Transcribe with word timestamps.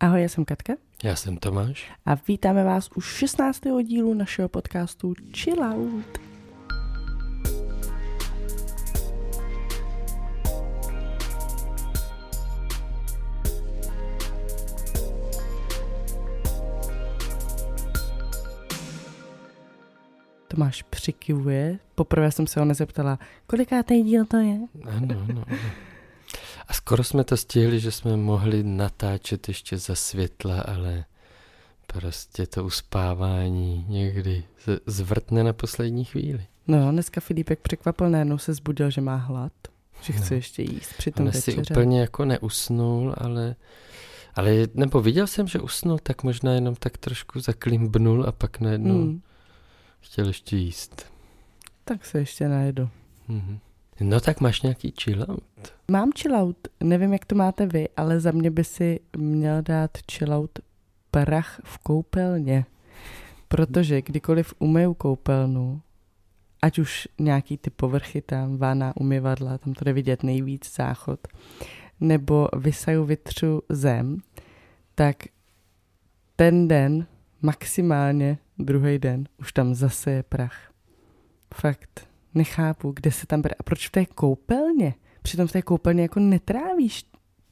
Ahoj, 0.00 0.22
já 0.22 0.28
jsem 0.28 0.44
Katka. 0.44 0.72
Já 1.04 1.16
jsem 1.16 1.36
Tomáš. 1.36 1.92
A 2.06 2.14
vítáme 2.28 2.64
vás 2.64 2.90
u 2.96 3.00
16. 3.00 3.60
dílu 3.82 4.14
našeho 4.14 4.48
podcastu 4.48 5.14
Chill 5.36 5.62
Out. 5.62 6.18
Tomáš 20.48 20.82
přikivuje. 20.82 21.78
Poprvé 21.94 22.32
jsem 22.32 22.46
se 22.46 22.60
ho 22.60 22.66
nezeptala, 22.66 23.18
kolikátý 23.46 24.02
díl 24.02 24.24
to 24.24 24.36
je? 24.36 24.58
Ano, 24.84 25.16
ano, 25.28 25.44
ano. 25.48 25.58
Skoro 26.76 27.04
jsme 27.04 27.24
to 27.24 27.36
stihli, 27.36 27.80
že 27.80 27.90
jsme 27.90 28.16
mohli 28.16 28.62
natáčet 28.62 29.48
ještě 29.48 29.78
za 29.78 29.94
světla, 29.94 30.60
ale 30.60 31.04
prostě 31.86 32.46
to 32.46 32.64
uspávání 32.64 33.86
někdy 33.88 34.44
zvrtne 34.86 35.44
na 35.44 35.52
poslední 35.52 36.04
chvíli. 36.04 36.46
No, 36.66 36.92
dneska 36.92 37.20
Filipek 37.20 37.60
překvapil, 37.60 38.10
najednou 38.10 38.38
se 38.38 38.54
zbudil, 38.54 38.90
že 38.90 39.00
má 39.00 39.16
hlad, 39.16 39.52
že 40.02 40.12
chce 40.12 40.34
no. 40.34 40.36
ještě 40.36 40.62
jíst 40.62 40.94
při 40.98 41.12
tom 41.12 41.26
večeře. 41.26 41.52
si 41.52 41.72
úplně 41.72 42.00
jako 42.00 42.24
neusnul, 42.24 43.14
ale, 43.18 43.56
ale 44.34 44.52
nebo 44.74 45.00
viděl 45.00 45.26
jsem, 45.26 45.48
že 45.48 45.60
usnul, 45.60 45.98
tak 45.98 46.22
možná 46.22 46.52
jenom 46.52 46.74
tak 46.74 46.98
trošku 46.98 47.40
zaklimbnul 47.40 48.24
a 48.28 48.32
pak 48.32 48.60
najednou 48.60 49.02
hmm. 49.02 49.22
chtěl 50.00 50.26
ještě 50.26 50.56
jíst. 50.56 51.06
Tak 51.84 52.06
se 52.06 52.18
ještě 52.18 52.48
najedu. 52.48 52.88
Mm-hmm. 53.28 53.58
No 54.00 54.20
tak 54.20 54.40
máš 54.40 54.62
nějaký 54.62 54.94
chillout? 55.02 55.44
Mám 55.90 56.10
chillout, 56.18 56.56
nevím, 56.82 57.12
jak 57.12 57.24
to 57.24 57.34
máte 57.34 57.66
vy, 57.66 57.88
ale 57.96 58.20
za 58.20 58.30
mě 58.30 58.50
by 58.50 58.64
si 58.64 59.00
měl 59.16 59.62
dát 59.62 59.90
chillout 60.12 60.58
prach 61.10 61.60
v 61.64 61.78
koupelně. 61.78 62.64
Protože 63.48 64.02
kdykoliv 64.02 64.54
umyju 64.58 64.94
koupelnu, 64.94 65.80
ať 66.62 66.78
už 66.78 67.08
nějaký 67.18 67.58
ty 67.58 67.70
povrchy 67.70 68.22
tam, 68.22 68.56
vána, 68.56 68.92
umyvadla, 68.96 69.58
tam 69.58 69.74
to 69.74 69.84
jde 69.84 69.92
vidět 69.92 70.22
nejvíc 70.22 70.74
záchod, 70.74 71.28
nebo 72.00 72.48
vysaju, 72.56 73.04
vytřu 73.04 73.62
zem, 73.68 74.18
tak 74.94 75.16
ten 76.36 76.68
den, 76.68 77.06
maximálně 77.42 78.38
druhý 78.58 78.98
den, 78.98 79.28
už 79.38 79.52
tam 79.52 79.74
zase 79.74 80.10
je 80.10 80.22
prach. 80.22 80.72
Fakt 81.54 82.08
nechápu, 82.36 82.92
kde 82.96 83.12
se 83.12 83.26
tam 83.26 83.42
bere. 83.42 83.54
A 83.58 83.62
proč 83.62 83.88
v 83.88 83.92
té 83.92 84.06
koupelně? 84.06 84.94
Přitom 85.22 85.46
v 85.46 85.52
té 85.52 85.62
koupelně 85.62 86.02
jako 86.02 86.20
netrávíš 86.20 87.04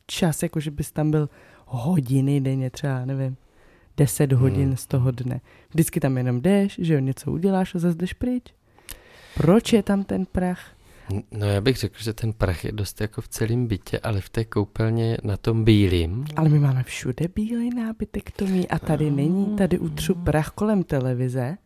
čas, 0.07 0.43
jako 0.43 0.61
že 0.61 0.71
bys 0.71 0.93
tam 0.93 1.11
byl 1.11 1.29
hodiny 1.67 2.41
denně, 2.41 2.71
třeba, 2.71 3.05
nevím, 3.05 3.37
deset 3.97 4.33
hodin 4.33 4.69
hmm. 4.69 4.77
z 4.77 4.87
toho 4.87 5.11
dne. 5.11 5.41
Vždycky 5.71 6.01
tam 6.01 6.17
jenom 6.17 6.41
jdeš, 6.41 6.79
že 6.83 6.95
jo, 6.95 7.01
něco 7.01 7.33
uděláš 7.33 7.75
a 7.75 7.79
zase 7.79 7.99
jdeš 7.99 8.13
pryč. 8.13 8.45
Proč 9.35 9.73
je 9.73 9.83
tam 9.83 10.05
ten 10.05 10.27
prach? 10.27 10.75
No 11.31 11.47
já 11.47 11.61
bych 11.61 11.77
řekl, 11.77 11.95
že 11.99 12.13
ten 12.13 12.33
prach 12.33 12.65
je 12.65 12.73
dost 12.73 13.01
jako 13.01 13.21
v 13.21 13.29
celém 13.29 13.67
bytě, 13.67 13.99
ale 13.99 14.21
v 14.21 14.29
té 14.29 14.45
koupelně 14.45 15.17
na 15.23 15.37
tom 15.37 15.65
bílým. 15.65 16.25
Ale 16.37 16.49
my 16.49 16.59
máme 16.59 16.83
všude 16.83 17.29
bílej 17.35 17.71
nábytek 17.71 18.31
to 18.31 18.47
mý 18.47 18.69
a 18.69 18.79
tady 18.79 19.11
není, 19.11 19.57
tady 19.57 19.79
utřu 19.79 20.15
prach 20.15 20.51
kolem 20.51 20.83
televize 20.83 21.57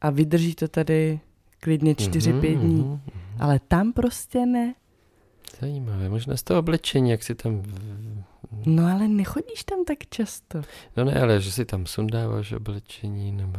a 0.00 0.10
vydrží 0.10 0.54
to 0.54 0.68
tady 0.68 1.20
klidně 1.66 1.94
4-5 1.94 2.20
mm-hmm, 2.20 2.58
dní. 2.58 2.84
Mm-hmm. 2.84 3.00
Ale 3.38 3.60
tam 3.68 3.92
prostě 3.92 4.46
ne. 4.46 4.74
Zajímavé, 5.60 6.08
možná 6.08 6.36
z 6.36 6.42
toho 6.42 6.60
oblečení, 6.60 7.10
jak 7.10 7.22
si 7.22 7.34
tam... 7.34 7.62
No 8.66 8.86
ale 8.86 9.08
nechodíš 9.08 9.64
tam 9.64 9.84
tak 9.84 9.98
často. 10.10 10.62
No 10.96 11.04
ne, 11.04 11.20
ale 11.20 11.40
že 11.40 11.52
si 11.52 11.64
tam 11.64 11.86
sundáváš 11.86 12.52
oblečení, 12.52 13.32
nebo... 13.32 13.58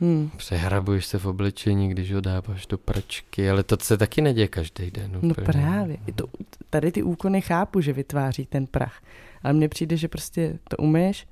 Hmm. 0.00 0.30
Přehrabuješ 0.36 1.06
se 1.06 1.18
v 1.18 1.26
oblečení, 1.26 1.88
když 1.88 2.12
ho 2.12 2.20
dáváš 2.20 2.66
do 2.66 2.78
pračky, 2.78 3.50
ale 3.50 3.62
to 3.62 3.76
se 3.80 3.96
taky 3.96 4.20
neděje 4.22 4.48
každý 4.48 4.90
den. 4.90 5.18
No 5.22 5.34
právě. 5.34 5.96
To, 6.14 6.26
tady 6.70 6.92
ty 6.92 7.02
úkony 7.02 7.40
chápu, 7.40 7.80
že 7.80 7.92
vytváří 7.92 8.46
ten 8.46 8.66
prach. 8.66 9.02
Ale 9.42 9.52
mně 9.52 9.68
přijde, 9.68 9.96
že 9.96 10.08
prostě 10.08 10.58
to 10.68 10.76
umíš 10.76 11.26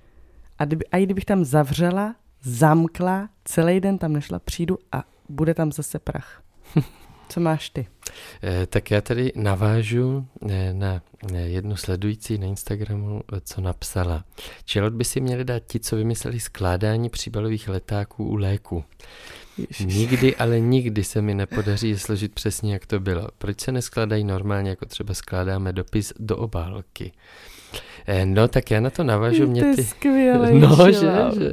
a, 0.58 0.64
kdyby, 0.64 0.86
a 0.86 0.96
i 0.96 1.04
kdybych 1.04 1.24
tam 1.24 1.44
zavřela, 1.44 2.14
zamkla, 2.42 3.28
celý 3.44 3.80
den 3.80 3.98
tam 3.98 4.12
nešla, 4.12 4.38
přijdu 4.38 4.78
a 4.92 5.11
bude 5.28 5.54
tam 5.54 5.72
zase 5.72 5.98
prach. 5.98 6.42
Co 7.28 7.40
máš 7.40 7.70
ty? 7.70 7.86
Eh, 8.42 8.66
tak 8.66 8.90
já 8.90 9.00
tady 9.00 9.32
navážu 9.36 10.26
eh, 10.50 10.72
na 10.72 11.02
jednu 11.44 11.76
sledující 11.76 12.38
na 12.38 12.46
Instagramu, 12.46 13.22
co 13.44 13.60
napsala. 13.60 14.24
Čelot 14.64 14.92
by 14.92 15.04
si 15.04 15.20
měli 15.20 15.44
dát 15.44 15.62
ti, 15.66 15.80
co 15.80 15.96
vymysleli 15.96 16.40
skládání 16.40 17.08
příbalových 17.08 17.68
letáků 17.68 18.24
u 18.24 18.36
léku. 18.36 18.84
Ježiš. 19.58 19.94
Nikdy, 19.96 20.36
ale 20.36 20.60
nikdy 20.60 21.04
se 21.04 21.22
mi 21.22 21.34
nepodaří 21.34 21.98
složit 21.98 22.34
přesně, 22.34 22.72
jak 22.72 22.86
to 22.86 23.00
bylo. 23.00 23.28
Proč 23.38 23.60
se 23.60 23.72
neskládají 23.72 24.24
normálně, 24.24 24.70
jako 24.70 24.86
třeba 24.86 25.14
skládáme 25.14 25.72
dopis 25.72 26.12
do 26.18 26.36
obálky? 26.36 27.12
Eh, 28.06 28.26
no, 28.26 28.48
tak 28.48 28.70
já 28.70 28.80
na 28.80 28.90
to 28.90 29.04
navážu. 29.04 29.46
Mě 29.46 29.74
ty... 29.74 29.84
Skvělý, 29.84 30.58
no, 30.60 30.92
že, 30.92 31.10
že, 31.38 31.52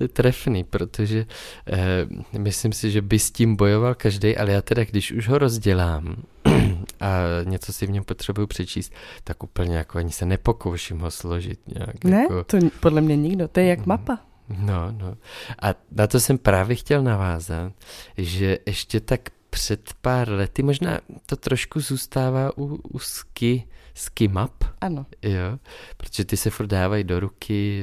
je 0.00 0.08
trefný, 0.08 0.64
protože 0.64 1.26
eh, 1.66 2.38
myslím 2.38 2.72
si, 2.72 2.90
že 2.90 3.02
by 3.02 3.18
s 3.18 3.30
tím 3.30 3.56
bojoval 3.56 3.94
každý, 3.94 4.36
ale 4.36 4.52
já 4.52 4.62
teda, 4.62 4.84
když 4.84 5.12
už 5.12 5.28
ho 5.28 5.38
rozdělám 5.38 6.16
a 7.00 7.18
něco 7.44 7.72
si 7.72 7.86
v 7.86 7.90
něm 7.90 8.04
potřebuju 8.04 8.46
přečíst, 8.46 8.92
tak 9.24 9.42
úplně 9.42 9.76
jako 9.76 9.98
ani 9.98 10.10
se 10.10 10.26
nepokouším 10.26 10.98
ho 10.98 11.10
složit 11.10 11.60
nějak. 11.66 12.04
Ne, 12.04 12.22
jako... 12.22 12.44
to 12.44 12.58
podle 12.80 13.00
mě 13.00 13.16
nikdo, 13.16 13.48
to 13.48 13.60
je 13.60 13.66
jak 13.66 13.86
mapa. 13.86 14.18
No, 14.48 14.92
no. 14.92 15.16
A 15.62 15.74
na 15.92 16.06
to 16.06 16.20
jsem 16.20 16.38
právě 16.38 16.76
chtěl 16.76 17.02
navázat, 17.02 17.72
že 18.18 18.58
ještě 18.66 19.00
tak 19.00 19.20
před 19.50 19.90
pár 20.00 20.30
lety, 20.30 20.62
možná 20.62 20.98
to 21.26 21.36
trošku 21.36 21.80
zůstává 21.80 22.58
u, 22.58 22.64
u 22.82 22.98
ski, 22.98 23.64
ski 23.94 24.28
map. 24.28 24.64
Ano. 24.80 25.06
Jo, 25.22 25.58
protože 25.96 26.24
ty 26.24 26.36
se 26.36 26.50
furt 26.50 26.66
dávají 26.66 27.04
do 27.04 27.20
ruky, 27.20 27.82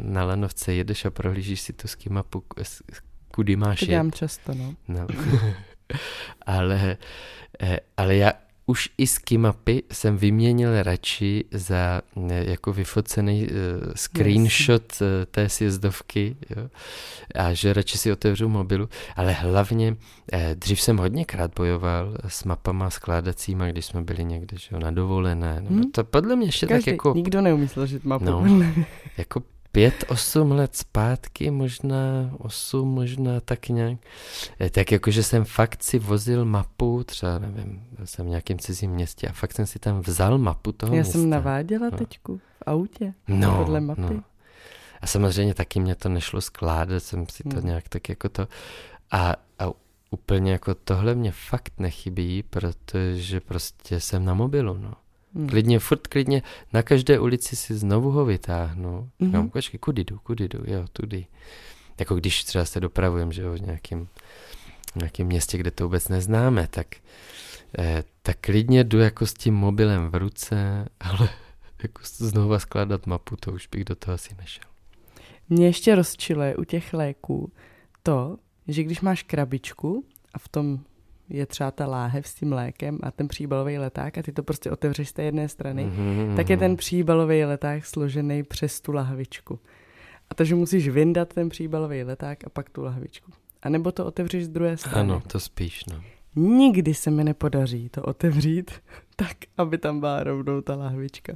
na 0.00 0.24
lanovce 0.24 0.74
jedeš 0.74 1.04
a 1.04 1.10
prohlížíš 1.10 1.60
si 1.60 1.72
tu 1.72 1.88
ski 1.88 2.08
mapu, 2.08 2.44
kudy 3.34 3.56
máš 3.56 3.80
to 3.80 3.86
dělám 3.86 4.12
často, 4.12 4.54
no. 4.54 4.74
no. 4.88 5.06
ale, 6.46 6.96
eh, 7.60 7.80
ale 7.96 8.16
já 8.16 8.32
už 8.70 8.88
i 8.98 9.06
skimapy 9.06 9.82
jsem 9.92 10.16
vyměnil 10.16 10.82
radši 10.82 11.44
za 11.50 12.02
jako 12.30 12.72
vyfocený 12.72 13.42
uh, 13.42 13.92
screenshot 13.94 14.82
uh, 15.00 15.06
té 15.30 15.48
sjezdovky 15.48 16.36
jo? 16.50 16.68
a 17.34 17.54
že 17.54 17.72
radši 17.72 17.98
si 17.98 18.12
otevřu 18.12 18.48
mobilu, 18.48 18.88
ale 19.16 19.32
hlavně 19.32 19.96
eh, 20.32 20.54
dřív 20.54 20.80
jsem 20.80 20.96
hodněkrát 20.96 21.50
bojoval 21.56 22.16
s 22.28 22.44
mapama 22.44 22.90
skládacíma, 22.90 23.66
když 23.66 23.84
jsme 23.86 24.02
byli 24.02 24.24
někde 24.24 24.56
že, 24.58 24.78
na 24.78 24.90
dovolené. 24.90 25.64
Hmm? 25.68 25.90
To 25.90 26.04
podle 26.04 26.36
mě 26.36 26.46
ještě 26.46 26.66
Každý, 26.66 26.84
tak 26.84 26.92
jako... 26.92 27.12
Nikdo 27.16 27.40
neumí 27.40 27.68
složit 27.68 28.04
mapu. 28.04 28.24
No, 28.24 28.44
jako 29.18 29.42
pět, 29.72 30.04
osm 30.08 30.52
let 30.52 30.76
zpátky, 30.76 31.50
možná 31.50 32.30
osm, 32.38 32.88
možná 32.88 33.40
tak 33.40 33.68
nějak, 33.68 33.98
eh, 34.60 34.70
tak 34.70 34.92
jakože 34.92 35.22
jsem 35.22 35.44
fakt 35.44 35.82
si 35.82 35.98
vozil 35.98 36.44
mapu, 36.44 37.04
třeba 37.04 37.38
nevím, 37.38 37.86
byl 37.96 38.06
jsem 38.06 38.26
v 38.26 38.28
nějakém 38.28 38.58
cizím 38.58 38.90
městě 38.90 39.28
a 39.28 39.32
fakt 39.32 39.52
jsem 39.52 39.66
si 39.66 39.78
tam 39.78 40.00
vzal 40.00 40.38
mapu 40.38 40.72
toho 40.72 40.94
Já 40.94 41.02
města. 41.02 41.12
jsem 41.12 41.30
naváděla 41.30 41.88
no. 41.92 41.98
teďku 41.98 42.38
v 42.38 42.62
autě, 42.66 43.14
no, 43.28 43.56
podle 43.56 43.80
mapy. 43.80 44.00
No. 44.00 44.22
A 45.00 45.06
samozřejmě 45.06 45.54
taky 45.54 45.80
mě 45.80 45.94
to 45.94 46.08
nešlo 46.08 46.40
skládat, 46.40 47.02
jsem 47.02 47.26
si 47.28 47.42
to 47.42 47.56
hmm. 47.56 47.66
nějak 47.66 47.88
tak 47.88 48.08
jako 48.08 48.28
to... 48.28 48.48
A, 49.10 49.36
a 49.58 49.70
úplně 50.10 50.52
jako 50.52 50.74
tohle 50.74 51.14
mě 51.14 51.32
fakt 51.32 51.72
nechybí, 51.78 52.42
protože 52.42 53.40
prostě 53.40 54.00
jsem 54.00 54.24
na 54.24 54.34
mobilu, 54.34 54.74
no. 54.74 54.94
Hmm. 55.34 55.48
Klidně, 55.48 55.78
furt 55.78 56.06
klidně, 56.06 56.42
na 56.72 56.82
každé 56.82 57.20
ulici 57.20 57.56
si 57.56 57.74
znovu 57.74 58.10
ho 58.10 58.24
vytáhnu. 58.24 59.10
Mm-hmm. 59.20 59.30
No, 59.30 59.48
počkej, 59.48 59.78
kudy 59.78 60.04
jdu, 60.04 60.18
kudy 60.18 60.48
jdu, 60.48 60.58
jo, 60.66 60.84
tudy. 60.92 61.26
Jako 61.98 62.14
když 62.14 62.44
třeba 62.44 62.64
se 62.64 62.80
dopravujem, 62.80 63.32
že 63.32 63.42
jo, 63.42 63.52
v 63.52 63.60
nějakém, 63.60 64.08
v 64.92 64.96
nějakém 64.96 65.26
městě, 65.26 65.58
kde 65.58 65.70
to 65.70 65.84
vůbec 65.84 66.08
neznáme, 66.08 66.68
tak, 66.70 66.86
eh, 67.78 68.04
tak 68.22 68.36
klidně 68.40 68.84
jdu 68.84 68.98
jako 68.98 69.26
s 69.26 69.34
tím 69.34 69.54
mobilem 69.54 70.10
v 70.10 70.14
ruce, 70.14 70.88
ale 71.00 71.28
jako 71.82 72.02
znova 72.04 72.58
skládat 72.58 73.06
mapu, 73.06 73.36
to 73.36 73.52
už 73.52 73.66
bych 73.66 73.84
do 73.84 73.94
toho 73.94 74.14
asi 74.14 74.34
nešel. 74.38 74.64
Mě 75.48 75.66
ještě 75.66 75.94
rozčiluje 75.94 76.56
u 76.56 76.64
těch 76.64 76.92
léků 76.92 77.52
to, 78.02 78.36
že 78.68 78.82
když 78.82 79.00
máš 79.00 79.22
krabičku 79.22 80.04
a 80.34 80.38
v 80.38 80.48
tom 80.48 80.80
je 81.30 81.46
třeba 81.46 81.70
ta 81.70 81.86
láhev 81.86 82.28
s 82.28 82.34
tím 82.34 82.52
lékem 82.52 82.98
a 83.02 83.10
ten 83.10 83.28
příbalový 83.28 83.78
leták 83.78 84.18
a 84.18 84.22
ty 84.22 84.32
to 84.32 84.42
prostě 84.42 84.70
otevřeš 84.70 85.08
z 85.08 85.12
té 85.12 85.22
jedné 85.22 85.48
strany, 85.48 85.86
mm-hmm. 85.86 86.36
tak 86.36 86.50
je 86.50 86.56
ten 86.56 86.76
příbalový 86.76 87.44
leták 87.44 87.86
složený 87.86 88.42
přes 88.42 88.80
tu 88.80 88.92
lahvičku. 88.92 89.58
A 90.30 90.34
takže 90.34 90.54
musíš 90.54 90.88
vyndat 90.88 91.34
ten 91.34 91.48
příbalový 91.48 92.02
leták 92.02 92.44
a 92.46 92.48
pak 92.48 92.70
tu 92.70 92.82
lahvičku. 92.82 93.32
A 93.62 93.68
nebo 93.68 93.92
to 93.92 94.06
otevřeš 94.06 94.44
z 94.44 94.48
druhé 94.48 94.76
strany. 94.76 95.00
Ano, 95.00 95.22
to 95.26 95.40
spíš, 95.40 95.84
no. 95.84 96.02
Nikdy 96.36 96.94
se 96.94 97.10
mi 97.10 97.24
nepodaří 97.24 97.88
to 97.88 98.02
otevřít 98.02 98.70
tak, 99.16 99.36
aby 99.56 99.78
tam 99.78 100.00
byla 100.00 100.22
rovnou 100.22 100.60
ta 100.60 100.76
lahvička. 100.76 101.32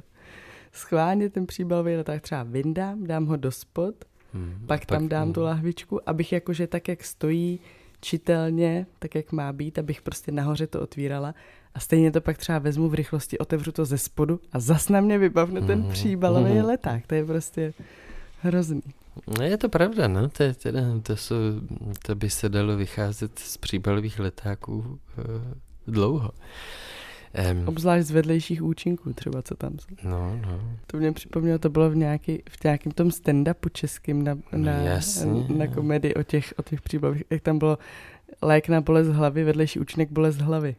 schválně 0.71 1.29
ten 1.29 1.45
příbalový 1.45 1.95
leták 1.95 2.21
třeba 2.21 2.43
vyndám, 2.43 3.03
dám 3.07 3.25
ho 3.25 3.37
do 3.37 3.51
spod, 3.51 3.95
hmm, 4.33 4.63
pak 4.67 4.85
tam 4.85 5.09
dám 5.09 5.23
hmm. 5.23 5.33
tu 5.33 5.41
lahvičku, 5.41 6.09
abych 6.09 6.31
jakože 6.31 6.67
tak, 6.67 6.87
jak 6.87 7.03
stojí 7.03 7.59
čitelně, 8.01 8.85
tak 8.99 9.15
jak 9.15 9.31
má 9.31 9.53
být, 9.53 9.79
abych 9.79 10.01
prostě 10.01 10.31
nahoře 10.31 10.67
to 10.67 10.81
otvírala 10.81 11.35
a 11.75 11.79
stejně 11.79 12.11
to 12.11 12.21
pak 12.21 12.37
třeba 12.37 12.59
vezmu 12.59 12.89
v 12.89 12.93
rychlosti, 12.93 13.37
otevřu 13.37 13.71
to 13.71 13.85
ze 13.85 13.97
spodu 13.97 14.39
a 14.51 14.59
zas 14.59 14.89
na 14.89 15.01
mě 15.01 15.17
vybavne 15.17 15.61
ten 15.61 15.79
mhm. 15.79 15.91
příbalový 15.91 16.51
mm-hmm. 16.51 16.65
leták. 16.65 17.07
To 17.07 17.15
je 17.15 17.25
prostě 17.25 17.73
hrozný. 18.41 18.81
No 19.39 19.45
je 19.45 19.57
to 19.57 19.69
pravda, 19.69 20.07
no, 20.07 20.29
to, 20.29 20.43
je 20.43 20.53
teda, 20.53 20.81
to, 21.03 21.15
jsou, 21.15 21.35
to 22.05 22.15
by 22.15 22.29
se 22.29 22.49
dalo 22.49 22.77
vycházet 22.77 23.39
z 23.39 23.57
příbalových 23.57 24.19
letáků 24.19 24.73
uh, 24.77 25.25
dlouho. 25.87 26.31
Um, 27.51 27.67
Obzvlášť 27.67 28.07
z 28.07 28.11
vedlejších 28.11 28.63
účinků 28.63 29.13
třeba, 29.13 29.41
co 29.41 29.55
tam 29.55 29.79
jsou. 29.79 29.95
No, 30.03 30.39
no. 30.41 30.77
To 30.87 30.97
mě 30.97 31.11
připomnělo, 31.11 31.59
to 31.59 31.69
bylo 31.69 31.89
v, 31.89 31.95
nějaký, 31.95 32.43
v 32.49 32.63
nějakém 32.63 32.91
tom 32.91 33.07
stand-upu 33.07 33.69
českým 33.71 34.23
na, 34.23 34.37
na, 34.51 34.71
Jasně, 34.71 35.45
na 35.55 35.67
komedii 35.67 36.13
o 36.13 36.23
těch, 36.23 36.53
o 36.57 36.63
těch 36.63 36.81
příbalových, 36.81 37.23
jak 37.29 37.41
tam 37.41 37.59
bylo 37.59 37.77
lék 38.41 38.67
na 38.67 38.81
bolest 38.81 39.07
hlavy, 39.07 39.43
vedlejší 39.43 39.79
účinek 39.79 40.11
bolest 40.11 40.37
hlavy. 40.37 40.75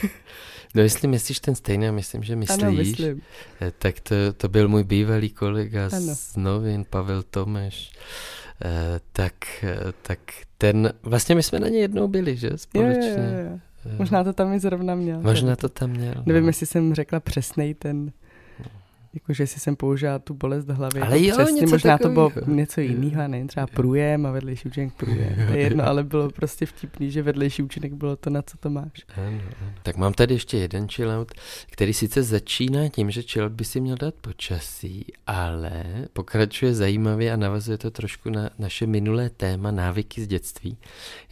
no 0.74 0.82
jestli 0.82 1.08
myslíš 1.08 1.40
ten 1.40 1.54
stejný, 1.54 1.90
myslím, 1.90 2.22
že 2.22 2.36
myslíš, 2.36 2.62
ano, 2.62 2.72
myslím. 2.72 3.22
Eh, 3.60 3.72
tak 3.78 4.00
to, 4.00 4.14
to 4.36 4.48
byl 4.48 4.68
můj 4.68 4.84
bývalý 4.84 5.30
kolega 5.30 5.88
ano. 5.92 6.14
z 6.14 6.36
novin, 6.36 6.84
Pavel 6.90 7.22
Tomeš. 7.22 7.92
Eh, 8.64 9.00
tak, 9.12 9.34
eh, 9.62 9.92
tak 10.02 10.18
ten, 10.58 10.92
vlastně 11.02 11.34
my 11.34 11.42
jsme 11.42 11.60
na 11.60 11.68
ně 11.68 11.78
jednou 11.78 12.08
byli, 12.08 12.36
že, 12.36 12.50
společně. 12.56 13.08
Jo, 13.08 13.38
jo, 13.38 13.50
jo. 13.50 13.58
Možná 13.98 14.24
to 14.24 14.32
tam 14.32 14.52
i 14.52 14.60
zrovna 14.60 14.94
měl. 14.94 15.20
Možná 15.20 15.56
to 15.56 15.68
tam 15.68 15.90
měl. 15.90 16.14
Nevím, 16.26 16.42
no. 16.42 16.48
jestli 16.48 16.66
jsem 16.66 16.94
řekla 16.94 17.20
přesnej 17.20 17.74
ten 17.74 18.12
Jakože 19.16 19.46
si 19.46 19.60
jsem 19.60 19.76
použila 19.76 20.18
tu 20.18 20.34
bolest 20.34 20.68
hlavy. 20.68 21.00
Ale 21.00 21.22
jo, 21.22 21.36
přesně, 21.38 21.60
něco 21.60 21.74
možná 21.74 21.98
to 21.98 22.08
bylo 22.08 22.32
něco 22.46 22.80
jiného, 22.80 23.28
ne? 23.28 23.46
Třeba 23.46 23.66
průjem 23.66 24.26
a 24.26 24.30
vedlejší 24.30 24.68
účinek 24.68 24.94
průjem. 24.94 25.34
To 25.46 25.52
je 25.52 25.58
jedno, 25.58 25.86
ale 25.86 26.04
bylo 26.04 26.30
prostě 26.30 26.66
vtipný, 26.66 27.10
že 27.10 27.22
vedlejší 27.22 27.62
účinek 27.62 27.92
bylo 27.92 28.16
to, 28.16 28.30
na 28.30 28.42
co 28.42 28.58
to 28.58 28.70
máš. 28.70 29.06
Ano, 29.16 29.26
ano. 29.26 29.72
Tak 29.82 29.96
mám 29.96 30.12
tady 30.12 30.34
ještě 30.34 30.58
jeden 30.58 30.88
chillout, 30.88 31.32
který 31.70 31.92
sice 31.92 32.22
začíná 32.22 32.88
tím, 32.88 33.10
že 33.10 33.22
chillout 33.22 33.52
by 33.52 33.64
si 33.64 33.80
měl 33.80 33.96
dát 33.96 34.14
počasí, 34.14 35.06
ale 35.26 35.84
pokračuje 36.12 36.74
zajímavě 36.74 37.32
a 37.32 37.36
navazuje 37.36 37.78
to 37.78 37.90
trošku 37.90 38.30
na 38.30 38.50
naše 38.58 38.86
minulé 38.86 39.30
téma 39.30 39.70
návyky 39.70 40.22
z 40.22 40.26
dětství. 40.26 40.76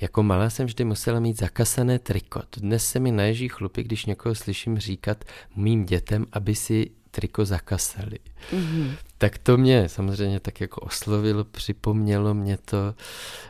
Jako 0.01 0.23
malá 0.23 0.51
jsem 0.51 0.67
vždy 0.67 0.85
musela 0.85 1.21
mít 1.21 1.39
zakasané 1.39 1.99
trikot. 1.99 2.47
Dnes 2.57 2.89
se 2.89 3.01
mi 3.01 3.13
naježí 3.13 3.49
chlupy, 3.49 3.83
když 3.83 4.07
někoho 4.07 4.35
slyším 4.35 4.79
říkat 4.79 5.25
mým 5.57 5.85
dětem, 5.85 6.27
aby 6.33 6.55
si 6.55 6.91
triko 7.15 7.45
zakasali. 7.45 8.19
Mm-hmm. 8.53 8.97
Tak 9.19 9.39
to 9.39 9.57
mě 9.57 9.89
samozřejmě 9.89 10.41
tak 10.41 10.61
jako 10.61 10.81
oslovilo, 10.81 11.45
připomnělo 11.45 12.35
mě 12.35 12.59
to, 12.65 12.95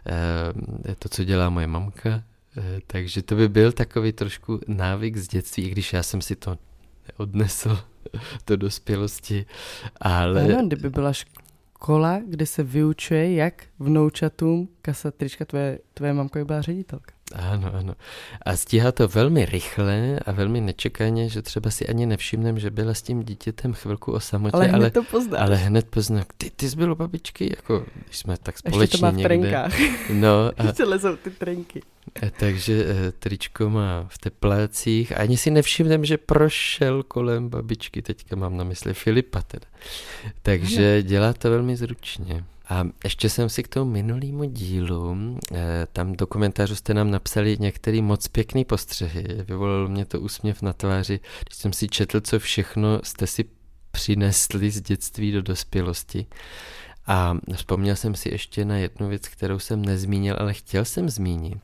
eh, 0.07 0.95
to, 0.99 1.09
co 1.09 1.25
dělá 1.25 1.51
moje 1.51 1.67
mamka, 1.67 2.23
eh, 2.57 2.81
takže 2.87 3.23
to 3.23 3.35
by 3.35 3.49
byl 3.49 3.73
takový 3.73 4.13
trošku 4.13 4.61
návyk 4.69 5.17
z 5.17 5.29
dětství, 5.29 5.65
i 5.65 5.71
když 5.71 5.93
já 5.93 6.03
jsem 6.03 6.21
si 6.21 6.37
to 6.37 6.59
odnesl 7.17 7.79
do 8.47 8.57
dospělosti, 8.57 9.47
ale... 10.01 10.45
Ano, 10.45 10.67
kdyby 10.67 10.91
byla 10.91 11.13
škola, 11.13 12.21
kde 12.29 12.47
se 12.47 12.63
vyučuje, 12.63 13.35
jak 13.35 13.65
vnoučatům 13.79 14.69
kasat 14.83 15.15
trička, 15.15 15.45
tvoje, 15.45 15.79
tvoje 15.95 16.13
mamka 16.13 16.45
byla 16.45 16.61
ředitelka. 16.61 17.14
Ano, 17.33 17.71
ano. 17.75 17.95
A 18.43 18.57
stíhá 18.57 18.93
to 18.93 19.09
velmi 19.09 19.45
rychle 19.45 20.21
a 20.27 20.33
velmi 20.33 20.61
nečekaně, 20.61 21.29
že 21.29 21.43
třeba 21.43 21.71
si 21.71 21.87
ani 21.87 22.07
nevšimnem, 22.07 22.59
že 22.59 22.71
byla 22.71 22.95
s 22.95 23.03
tím 23.03 23.23
dítětem 23.23 23.73
chvilku 23.73 24.13
o 24.13 24.21
samotě, 24.21 24.53
ale 24.57 24.67
hned 24.67 24.75
ale, 24.79 24.91
to 24.91 25.03
poznáš. 25.03 25.41
ale 25.41 25.57
hned 25.57 25.89
pozná, 25.89 26.25
ty, 26.37 26.51
ty 26.51 26.71
jsi 26.71 26.77
byl 26.77 26.93
u 26.93 26.95
babičky, 26.95 27.51
jako 27.57 27.87
když 28.05 28.19
jsme 28.19 28.37
tak 28.43 28.59
společně 28.59 28.83
Ještě 28.83 28.99
to 28.99 29.03
má 29.03 29.11
v 29.11 29.17
někde. 29.17 29.29
trenkách. 29.29 29.73
No, 30.13 30.51
a, 30.57 30.63
Ještě 30.67 30.85
lezou 30.85 31.17
ty 31.17 31.31
trenky. 31.31 31.83
A, 32.23 32.31
takže 32.39 32.85
a, 32.85 32.89
eh, 33.09 33.13
tričko 33.13 33.71
má 33.71 34.07
v 34.09 34.19
teplácích 34.19 35.13
a 35.13 35.21
ani 35.21 35.37
si 35.37 35.51
nevšimnem, 35.51 36.05
že 36.05 36.19
prošel 36.19 37.03
kolem 37.03 37.49
babičky, 37.49 38.03
teďka 38.03 38.37
mám 38.37 38.57
na 38.57 38.65
mysli 38.65 38.95
Filipa 38.95 39.43
teda. 39.43 39.67
Takže 40.43 41.03
dělá 41.03 41.33
to 41.33 41.51
velmi 41.51 41.77
zručně. 41.77 42.45
A 42.69 42.85
ještě 43.05 43.31
jsem 43.31 43.49
si 43.49 43.63
k 43.63 43.69
tomu 43.69 43.91
minulýmu 43.91 44.45
dílu, 44.45 45.17
eh, 45.53 45.87
tam 45.93 46.13
do 46.13 46.27
komentářů 46.27 46.77
jste 46.77 46.95
nám 46.95 47.11
napsali 47.11 47.57
některé 47.61 48.03
moc 48.03 48.29
pěkný 48.29 48.65
postřehy. 48.65 49.45
Vyvolalo 49.49 49.89
mě 49.89 50.05
to 50.05 50.21
úsměv 50.21 50.63
na 50.63 50.73
tváři, 50.73 51.21
když 51.47 51.59
jsem 51.59 51.73
si 51.73 51.89
četl, 51.89 52.21
co 52.21 52.39
všechno 52.39 53.01
jste 53.03 53.27
si 53.27 53.45
přinesli 53.91 54.71
z 54.71 54.81
dětství 54.81 55.33
do 55.33 55.43
dospělosti. 55.43 56.27
A 57.07 57.37
vzpomněl 57.55 57.97
jsem 57.97 58.15
si 58.15 58.29
ještě 58.29 58.65
na 58.65 58.77
jednu 58.77 59.09
věc, 59.09 59.29
kterou 59.29 59.59
jsem 59.59 59.85
nezmínil, 59.85 60.37
ale 60.39 60.53
chtěl 60.55 60.85
jsem 60.85 61.09
zmínit. 61.09 61.59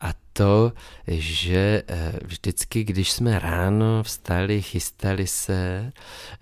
A 0.00 0.12
to, 0.32 0.72
že 1.06 1.82
eh, 1.88 2.12
vždycky, 2.24 2.84
když 2.84 3.12
jsme 3.12 3.38
ráno 3.38 4.02
vstali, 4.02 4.62
chystali 4.62 5.26
se, 5.26 5.92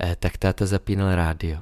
eh, 0.01 0.17
tak 0.19 0.37
táta 0.37 0.67
zapínal 0.67 1.15
rádio. 1.15 1.59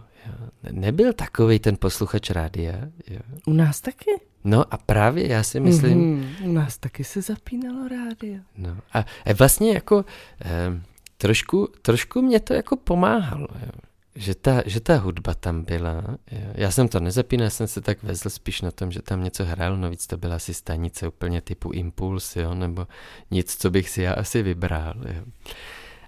Nebyl 0.70 1.12
takový 1.12 1.58
ten 1.58 1.76
posluchač 1.76 2.30
rádia. 2.30 2.74
Jo. 3.08 3.20
U 3.46 3.52
nás 3.52 3.80
taky. 3.80 4.10
No 4.44 4.74
a 4.74 4.78
právě 4.78 5.28
já 5.28 5.42
si 5.42 5.60
myslím... 5.60 6.22
Mm-hmm. 6.22 6.48
U 6.48 6.52
nás 6.52 6.78
taky 6.78 7.04
se 7.04 7.22
zapínalo 7.22 7.88
rádio. 7.88 8.38
No 8.56 8.76
a, 8.92 8.98
a 8.98 9.32
vlastně 9.38 9.72
jako 9.72 10.04
eh, 10.44 10.80
trošku, 11.16 11.68
trošku 11.82 12.22
mě 12.22 12.40
to 12.40 12.54
jako 12.54 12.76
pomáhalo, 12.76 13.48
jo. 13.66 13.72
Že, 14.14 14.34
ta, 14.34 14.62
že 14.66 14.80
ta 14.80 14.96
hudba 14.96 15.34
tam 15.34 15.64
byla. 15.64 16.04
Jo. 16.32 16.38
Já 16.54 16.70
jsem 16.70 16.88
to 16.88 17.00
nezapínal, 17.00 17.50
jsem 17.50 17.66
se 17.66 17.80
tak 17.80 18.02
vezl 18.02 18.30
spíš 18.30 18.60
na 18.60 18.70
tom, 18.70 18.92
že 18.92 19.02
tam 19.02 19.24
něco 19.24 19.44
hrálo, 19.44 19.76
no 19.76 19.90
víc 19.90 20.06
to 20.06 20.16
byla 20.16 20.36
asi 20.36 20.54
stanice 20.54 21.08
úplně 21.08 21.40
typu 21.40 21.70
Impuls, 21.70 22.36
jo, 22.36 22.54
nebo 22.54 22.86
nic, 23.30 23.56
co 23.56 23.70
bych 23.70 23.88
si 23.88 24.02
já 24.02 24.12
asi 24.12 24.42
vybral. 24.42 24.94
Jo. 25.06 25.22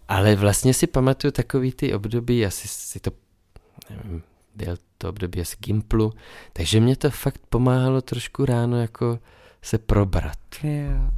Ale 0.08 0.36
vlastně 0.36 0.74
si 0.74 0.86
pamatuju 0.86 1.30
takový 1.30 1.72
ty 1.72 1.94
období, 1.94 2.46
asi 2.46 2.69
si 2.69 3.00
to 3.00 3.10
nevím, 3.90 4.23
byl 4.55 4.76
to 4.99 5.08
období 5.08 5.40
asi 5.40 5.56
Gimplu, 5.61 6.12
takže 6.52 6.81
mě 6.81 6.96
to 6.96 7.11
fakt 7.11 7.40
pomáhalo 7.49 8.02
trošku 8.02 8.44
ráno 8.44 8.81
jako 8.81 9.19
se 9.62 9.79
probrat. 9.79 10.38
Yeah. 10.62 11.12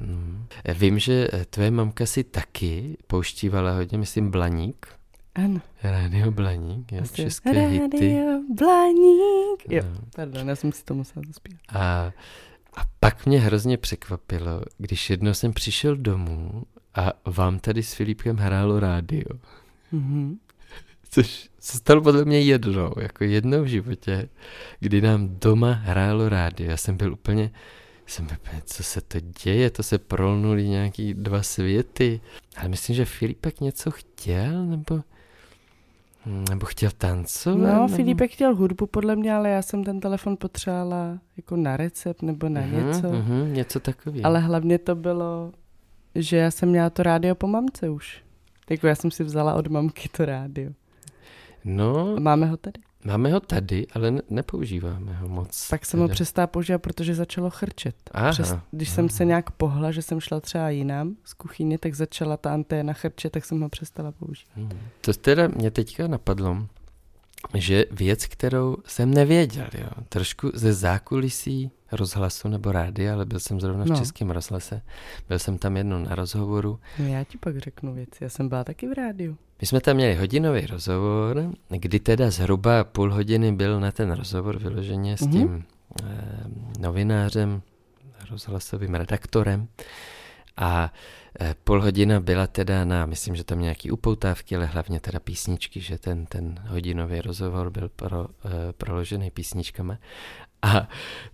Hmm. 0.00 0.46
Vím, 0.74 0.98
že 0.98 1.28
tvoje 1.50 1.70
mamka 1.70 2.06
si 2.06 2.24
taky 2.24 2.96
pouštívala 3.06 3.72
hodně, 3.72 3.98
myslím, 3.98 4.30
Blaník. 4.30 4.86
Ano. 5.34 5.60
Rádio 5.82 6.30
Blaník, 6.30 6.92
jo, 6.92 7.02
Asi 7.02 7.14
české 7.14 7.52
Radio 7.52 7.82
hity. 7.82 8.18
Blaník. 8.54 9.70
Jo, 9.70 9.82
no. 9.94 10.00
pardon, 10.16 10.48
já 10.48 10.56
jsem 10.56 10.72
si 10.72 10.84
to 10.84 10.94
musela 10.94 11.22
zaspívat. 11.26 11.60
A, 11.68 12.12
a 12.76 12.84
pak 13.00 13.26
mě 13.26 13.40
hrozně 13.40 13.78
překvapilo, 13.78 14.62
když 14.78 15.10
jednou 15.10 15.34
jsem 15.34 15.52
přišel 15.52 15.96
domů 15.96 16.62
a 16.94 17.12
vám 17.30 17.58
tady 17.58 17.82
s 17.82 17.94
Filipkem 17.94 18.36
hrálo 18.36 18.80
rádio. 18.80 19.28
Mm-hmm. 19.92 20.36
Což 21.10 21.50
se 21.58 21.78
stalo 21.78 22.02
podle 22.02 22.24
mě 22.24 22.40
jednou, 22.40 22.92
jako 23.00 23.24
jednou 23.24 23.62
v 23.62 23.66
životě, 23.66 24.28
kdy 24.80 25.00
nám 25.00 25.28
doma 25.28 25.72
hrálo 25.72 26.28
rádio. 26.28 26.70
Já 26.70 26.76
jsem 26.76 26.96
byl 26.96 27.12
úplně, 27.12 27.50
jsem 28.06 28.26
byl 28.26 28.36
úplně, 28.46 28.62
co 28.64 28.82
se 28.82 29.00
to 29.00 29.18
děje, 29.44 29.70
to 29.70 29.82
se 29.82 29.98
prolnuli 29.98 30.68
nějaký 30.68 31.14
dva 31.14 31.42
světy. 31.42 32.20
Ale 32.56 32.68
myslím, 32.68 32.96
že 32.96 33.04
Filipek 33.04 33.60
něco 33.60 33.90
chtěl, 33.90 34.66
nebo... 34.66 35.00
Nebo 36.50 36.66
chtěl 36.66 36.90
tancovat? 36.98 37.58
No, 37.58 37.82
nebo... 37.82 37.96
Filipek 37.96 38.32
chtěl 38.32 38.54
hudbu 38.54 38.86
podle 38.86 39.16
mě, 39.16 39.34
ale 39.34 39.50
já 39.50 39.62
jsem 39.62 39.84
ten 39.84 40.00
telefon 40.00 40.36
potřebovala 40.36 41.18
jako 41.36 41.56
na 41.56 41.76
recept 41.76 42.22
nebo 42.22 42.48
na 42.48 42.60
uh-huh, 42.60 42.86
něco. 42.86 43.08
Uh-huh, 43.08 43.52
něco 43.52 43.80
takového. 43.80 44.26
Ale 44.26 44.40
hlavně 44.40 44.78
to 44.78 44.94
bylo, 44.94 45.52
že 46.14 46.36
já 46.36 46.50
jsem 46.50 46.68
měla 46.68 46.90
to 46.90 47.02
rádio 47.02 47.34
po 47.34 47.46
mamce 47.46 47.88
už. 47.88 48.22
Jako 48.70 48.86
já 48.86 48.94
jsem 48.94 49.10
si 49.10 49.24
vzala 49.24 49.54
od 49.54 49.66
mamky 49.66 50.08
to 50.08 50.24
rádio. 50.24 50.72
No. 51.64 52.14
A 52.16 52.20
máme 52.20 52.46
ho 52.46 52.56
tady? 52.56 52.80
Máme 53.04 53.32
ho 53.32 53.40
tady, 53.40 53.86
ale 53.94 54.10
ne- 54.10 54.22
nepoužíváme 54.30 55.14
ho 55.14 55.28
moc. 55.28 55.68
Tak 55.68 55.86
jsem 55.86 56.00
ho 56.00 56.08
přestala 56.08 56.46
používat, 56.46 56.78
protože 56.78 57.14
začalo 57.14 57.50
chrčet. 57.50 57.96
Aha, 58.10 58.30
Přes, 58.30 58.54
když 58.70 58.88
aha. 58.88 58.94
jsem 58.94 59.08
se 59.08 59.24
nějak 59.24 59.50
pohla, 59.50 59.90
že 59.90 60.02
jsem 60.02 60.20
šla 60.20 60.40
třeba 60.40 60.70
jinam 60.70 61.16
z 61.24 61.34
kuchyně, 61.34 61.78
tak 61.78 61.94
začala 61.94 62.36
ta 62.36 62.54
anténa 62.54 62.92
chrčet, 62.92 63.32
tak 63.32 63.44
jsem 63.44 63.60
ho 63.60 63.68
přestala 63.68 64.12
používat. 64.12 64.50
Hmm. 64.56 64.70
To 65.00 65.12
teda 65.12 65.48
mě 65.48 65.70
teďka 65.70 66.06
napadlo, 66.06 66.66
že 67.54 67.84
věc, 67.90 68.26
kterou 68.26 68.76
jsem 68.86 69.14
nevěděl, 69.14 69.66
jo, 69.78 69.88
trošku 70.08 70.50
ze 70.54 70.72
zákulisí 70.72 71.70
rozhlasu 71.92 72.48
nebo 72.48 72.72
rádia, 72.72 73.14
ale 73.14 73.26
byl 73.26 73.40
jsem 73.40 73.60
zrovna 73.60 73.84
v 73.84 73.88
no. 73.88 73.98
Českém 73.98 74.30
rozhlase, 74.30 74.82
byl 75.28 75.38
jsem 75.38 75.58
tam 75.58 75.76
jednou 75.76 75.98
na 75.98 76.14
rozhovoru. 76.14 76.78
No 76.98 77.06
já 77.06 77.24
ti 77.24 77.38
pak 77.38 77.58
řeknu 77.58 77.94
věc, 77.94 78.08
já 78.20 78.28
jsem 78.28 78.48
byla 78.48 78.64
taky 78.64 78.88
v 78.88 78.92
rádiu. 78.92 79.36
My 79.60 79.66
jsme 79.66 79.80
tam 79.80 79.96
měli 79.96 80.14
hodinový 80.14 80.66
rozhovor, 80.66 81.52
kdy 81.68 82.00
teda 82.00 82.30
zhruba 82.30 82.84
půl 82.84 83.12
hodiny 83.14 83.52
byl 83.52 83.80
na 83.80 83.92
ten 83.92 84.12
rozhovor 84.12 84.58
vyloženě 84.58 85.16
s 85.16 85.20
mhm. 85.20 85.32
tím 85.32 85.48
mm-hmm. 85.48 85.62
eh, 86.02 86.80
novinářem, 86.80 87.62
rozhlasovým 88.30 88.94
redaktorem. 88.94 89.68
A 90.56 90.92
e, 91.40 91.54
půl 91.64 91.82
hodina 91.82 92.20
byla 92.20 92.46
teda 92.46 92.84
na, 92.84 93.06
myslím, 93.06 93.36
že 93.36 93.44
tam 93.44 93.60
nějaký 93.60 93.90
upoutávky, 93.90 94.56
ale 94.56 94.66
hlavně 94.66 95.00
teda 95.00 95.20
písničky, 95.20 95.80
že 95.80 95.98
ten, 95.98 96.26
ten 96.26 96.60
hodinový 96.68 97.20
rozhovor 97.20 97.70
byl 97.70 97.88
pro, 97.88 98.28
e, 98.44 98.72
proložený 98.72 99.30
písničkama. 99.30 99.98
A 100.62 100.88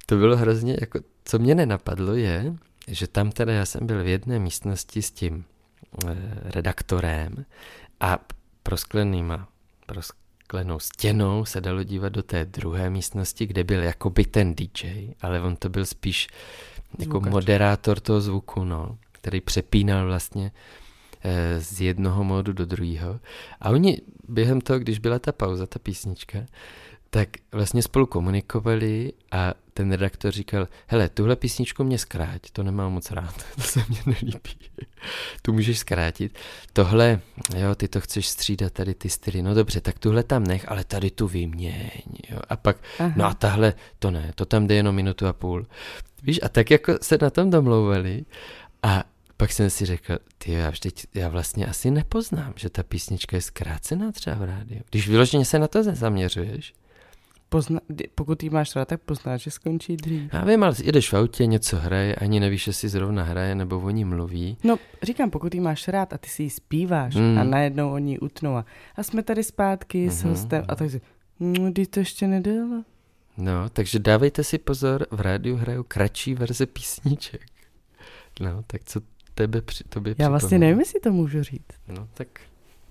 to 0.06 0.16
bylo 0.16 0.36
hrozně, 0.36 0.76
jako, 0.80 1.00
co 1.24 1.38
mě 1.38 1.54
nenapadlo 1.54 2.14
je, 2.14 2.54
že 2.88 3.06
tam 3.06 3.30
teda 3.30 3.52
já 3.52 3.66
jsem 3.66 3.86
byl 3.86 4.04
v 4.04 4.06
jedné 4.06 4.38
místnosti 4.38 5.02
s 5.02 5.10
tím 5.10 5.44
e, 6.06 6.16
redaktorem 6.50 7.44
a 8.00 8.18
prosklenýma, 8.62 9.48
prosklenou 9.86 10.78
stěnou 10.78 11.44
se 11.44 11.60
dalo 11.60 11.82
dívat 11.82 12.08
do 12.08 12.22
té 12.22 12.44
druhé 12.44 12.90
místnosti, 12.90 13.46
kde 13.46 13.64
byl 13.64 13.82
jakoby 13.82 14.24
ten 14.24 14.54
DJ, 14.54 15.10
ale 15.22 15.40
on 15.40 15.56
to 15.56 15.68
byl 15.68 15.86
spíš 15.86 16.28
jako 16.98 17.10
Zvukač. 17.10 17.32
moderátor 17.32 18.00
toho 18.00 18.20
zvuku, 18.20 18.64
no, 18.64 18.98
který 19.26 19.40
přepínal 19.40 20.06
vlastně 20.06 20.52
e, 21.24 21.60
z 21.60 21.80
jednoho 21.80 22.24
módu 22.24 22.52
do 22.52 22.66
druhého. 22.66 23.20
A 23.60 23.70
oni 23.70 24.00
během 24.28 24.60
toho, 24.60 24.78
když 24.78 24.98
byla 24.98 25.18
ta 25.18 25.32
pauza, 25.32 25.66
ta 25.66 25.78
písnička, 25.78 26.38
tak 27.10 27.28
vlastně 27.52 27.82
spolu 27.82 28.06
komunikovali 28.06 29.12
a 29.32 29.54
ten 29.74 29.90
redaktor 29.92 30.32
říkal, 30.32 30.68
hele, 30.86 31.08
tuhle 31.08 31.36
písničku 31.36 31.84
mě 31.84 31.98
zkráť, 31.98 32.50
to 32.52 32.62
nemám 32.62 32.92
moc 32.92 33.10
rád, 33.10 33.34
to 33.54 33.62
se 33.62 33.84
mně 33.88 34.00
nelíbí. 34.06 34.58
tu 35.42 35.52
můžeš 35.52 35.78
zkrátit. 35.78 36.38
Tohle, 36.72 37.20
jo, 37.56 37.74
ty 37.74 37.88
to 37.88 38.00
chceš 38.00 38.28
střídat, 38.28 38.72
tady 38.72 38.94
ty 38.94 39.08
styly, 39.08 39.42
no 39.42 39.54
dobře, 39.54 39.80
tak 39.80 39.98
tuhle 39.98 40.22
tam 40.22 40.44
nech, 40.44 40.70
ale 40.70 40.84
tady 40.84 41.10
tu 41.10 41.28
vyměň, 41.28 41.90
jo. 42.30 42.38
A 42.48 42.56
pak, 42.56 42.76
Aha. 42.98 43.12
no 43.16 43.24
a 43.24 43.34
tahle, 43.34 43.74
to 43.98 44.10
ne, 44.10 44.32
to 44.34 44.44
tam 44.44 44.66
jde 44.66 44.74
jenom 44.74 44.94
minutu 44.94 45.26
a 45.26 45.32
půl. 45.32 45.66
Víš, 46.22 46.40
a 46.42 46.48
tak 46.48 46.70
jako 46.70 46.92
se 47.02 47.18
na 47.22 47.30
tom 47.30 47.50
domlouvali 47.50 48.24
a 48.82 49.04
pak 49.36 49.52
jsem 49.52 49.70
si 49.70 49.86
řekl, 49.86 50.18
ty 50.38 50.52
já 50.52 50.70
vždyť, 50.70 51.06
já 51.14 51.28
vlastně 51.28 51.66
asi 51.66 51.90
nepoznám, 51.90 52.52
že 52.56 52.70
ta 52.70 52.82
písnička 52.82 53.36
je 53.36 53.40
zkrácená 53.40 54.12
třeba 54.12 54.36
v 54.36 54.44
rádiu. 54.44 54.80
Když 54.90 55.08
vyloženě 55.08 55.44
se 55.44 55.58
na 55.58 55.68
to 55.68 55.82
zaměřuješ, 55.82 56.74
Pozna, 57.48 57.80
pokud 58.14 58.42
jí 58.42 58.50
máš 58.50 58.76
rád, 58.76 58.88
tak 58.88 59.00
poznáš, 59.00 59.42
že 59.42 59.50
skončí 59.50 59.96
dřív. 59.96 60.34
Já 60.34 60.44
vím, 60.44 60.62
ale 60.62 60.74
jedeš 60.84 61.12
v 61.12 61.16
autě, 61.16 61.46
něco 61.46 61.76
hraje, 61.76 62.14
ani 62.14 62.40
nevíš, 62.40 62.66
jestli 62.66 62.88
zrovna 62.88 63.22
hraje, 63.22 63.54
nebo 63.54 63.80
o 63.80 63.90
ní 63.90 64.04
mluví. 64.04 64.56
No, 64.64 64.76
říkám, 65.02 65.30
pokud 65.30 65.54
jí 65.54 65.60
máš 65.60 65.88
rád 65.88 66.12
a 66.12 66.18
ty 66.18 66.28
si 66.28 66.42
ji 66.42 66.50
zpíváš 66.50 67.14
mm. 67.14 67.38
a 67.38 67.44
najednou 67.44 67.92
o 67.92 67.98
ní 67.98 68.18
utnou 68.18 68.56
a, 68.56 68.64
a 68.96 69.02
jsme 69.02 69.22
tady 69.22 69.44
zpátky 69.44 70.08
mm-hmm. 70.08 70.12
s 70.12 70.24
hostem 70.24 70.64
a 70.68 70.74
tak 70.74 70.90
si, 70.90 71.00
no, 71.40 71.72
ty 71.72 71.86
to 71.86 72.00
ještě 72.00 72.26
nedala. 72.26 72.84
No, 73.36 73.68
takže 73.68 73.98
dávejte 73.98 74.44
si 74.44 74.58
pozor, 74.58 75.06
v 75.10 75.20
rádiu 75.20 75.56
hrajou 75.56 75.82
kratší 75.82 76.34
verze 76.34 76.66
písniček. 76.66 77.46
No, 78.40 78.62
tak 78.66 78.84
co 78.84 79.00
tebe 79.36 79.62
při 79.62 79.84
tobě 79.84 80.14
Já 80.18 80.28
vlastně 80.28 80.58
nevím, 80.58 80.78
jestli 80.78 81.00
to 81.00 81.12
můžu 81.12 81.42
říct. 81.42 81.78
No, 81.88 82.08
tak... 82.14 82.28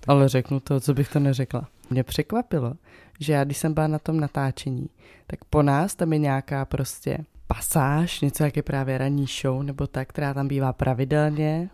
Ale 0.06 0.28
řeknu 0.28 0.60
to, 0.60 0.80
co 0.80 0.94
bych 0.94 1.08
to 1.08 1.20
neřekla. 1.20 1.68
Mě 1.90 2.02
překvapilo, 2.02 2.74
že 3.20 3.32
já, 3.32 3.44
když 3.44 3.56
jsem 3.56 3.74
byla 3.74 3.86
na 3.86 3.98
tom 3.98 4.20
natáčení, 4.20 4.88
tak 5.26 5.44
po 5.44 5.62
nás 5.62 5.94
tam 5.94 6.12
je 6.12 6.18
nějaká 6.18 6.64
prostě 6.64 7.18
pasáž, 7.46 8.20
něco 8.20 8.44
jak 8.44 8.56
je 8.56 8.62
právě 8.62 8.98
ranní 8.98 9.26
show, 9.42 9.62
nebo 9.62 9.86
tak, 9.86 10.08
která 10.08 10.34
tam 10.34 10.48
bývá 10.48 10.72
pravidelně, 10.72 11.70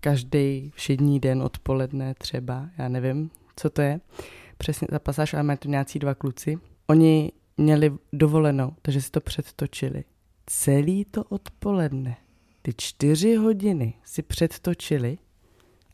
každý 0.00 0.72
všední 0.74 1.20
den 1.20 1.42
odpoledne 1.42 2.14
třeba, 2.14 2.68
já 2.78 2.88
nevím, 2.88 3.30
co 3.56 3.70
to 3.70 3.82
je, 3.82 4.00
přesně 4.58 4.86
ta 4.88 4.98
pasáž, 4.98 5.34
ale 5.34 5.42
mají 5.42 5.58
to 5.58 5.68
nějací 5.68 5.98
dva 5.98 6.14
kluci. 6.14 6.58
Oni 6.86 7.32
měli 7.56 7.92
dovolenou, 8.12 8.72
takže 8.82 9.02
si 9.02 9.10
to 9.10 9.20
předtočili. 9.20 10.04
Celý 10.46 11.04
to 11.04 11.24
odpoledne, 11.24 12.16
ty 12.68 12.74
čtyři 12.76 13.34
hodiny 13.34 13.94
si 14.04 14.22
předtočili 14.22 15.18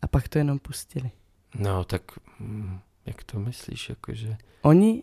a 0.02 0.06
pak 0.06 0.28
to 0.28 0.38
jenom 0.38 0.58
pustili. 0.58 1.10
No, 1.58 1.84
tak 1.84 2.02
mm, 2.40 2.78
jak 3.06 3.24
to 3.24 3.38
myslíš, 3.38 3.88
jakože? 3.88 4.36
Oni 4.62 5.02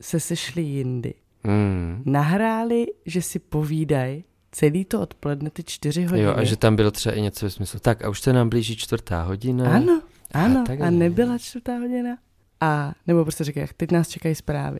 se 0.00 0.20
sešli 0.20 0.62
jindy. 0.62 1.14
Mm. 1.44 2.02
Nahráli, 2.06 2.86
že 3.04 3.22
si 3.22 3.38
povídají 3.38 4.24
celý 4.52 4.84
to 4.84 5.00
odpoledne, 5.00 5.50
ty 5.50 5.64
čtyři 5.64 6.04
hodiny. 6.04 6.22
Jo, 6.22 6.34
a 6.36 6.44
že 6.44 6.56
tam 6.56 6.76
bylo 6.76 6.90
třeba 6.90 7.14
i 7.14 7.20
něco 7.20 7.46
ve 7.46 7.50
smyslu, 7.50 7.80
tak 7.80 8.04
a 8.04 8.08
už 8.08 8.20
se 8.20 8.32
nám 8.32 8.48
blíží 8.48 8.76
čtvrtá 8.76 9.22
hodina. 9.22 9.76
Ano, 9.76 10.02
ano, 10.32 10.64
a, 10.68 10.86
a 10.86 10.90
nebyla 10.90 11.38
čtvrtá 11.38 11.76
hodina. 11.78 12.18
A 12.60 12.92
nebo 13.06 13.22
prostě 13.22 13.44
říkají, 13.44 13.66
teď 13.76 13.90
nás 13.90 14.08
čekají 14.08 14.34
zprávy. 14.34 14.78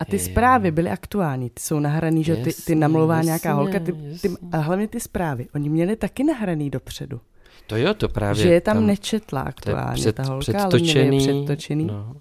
A 0.00 0.04
ty 0.04 0.16
je, 0.16 0.20
zprávy 0.20 0.70
byly 0.70 0.90
aktuální, 0.90 1.50
ty 1.50 1.62
jsou 1.62 1.80
nahraný, 1.80 2.24
že 2.24 2.36
ty, 2.36 2.52
ty 2.52 2.74
namlouvá 2.74 3.22
nějaká 3.22 3.52
holka, 3.52 3.78
ty, 3.80 3.92
ty, 3.92 4.34
a 4.52 4.56
hlavně 4.56 4.88
ty 4.88 5.00
zprávy, 5.00 5.46
oni 5.54 5.68
měli 5.68 5.96
taky 5.96 6.24
nahraný 6.24 6.70
dopředu. 6.70 7.20
To 7.66 7.76
jo, 7.76 7.94
to 7.94 8.08
právě. 8.08 8.42
Že 8.42 8.48
je 8.48 8.60
tam, 8.60 8.76
tam 8.76 8.86
nečetla 8.86 9.40
aktuálně 9.40 10.00
před, 10.00 10.16
ta 10.16 10.22
holka, 10.22 10.40
předtočený, 10.40 11.00
ale 11.00 11.08
měli 11.08 11.18
předtočený. 11.18 11.84
No. 11.84 12.16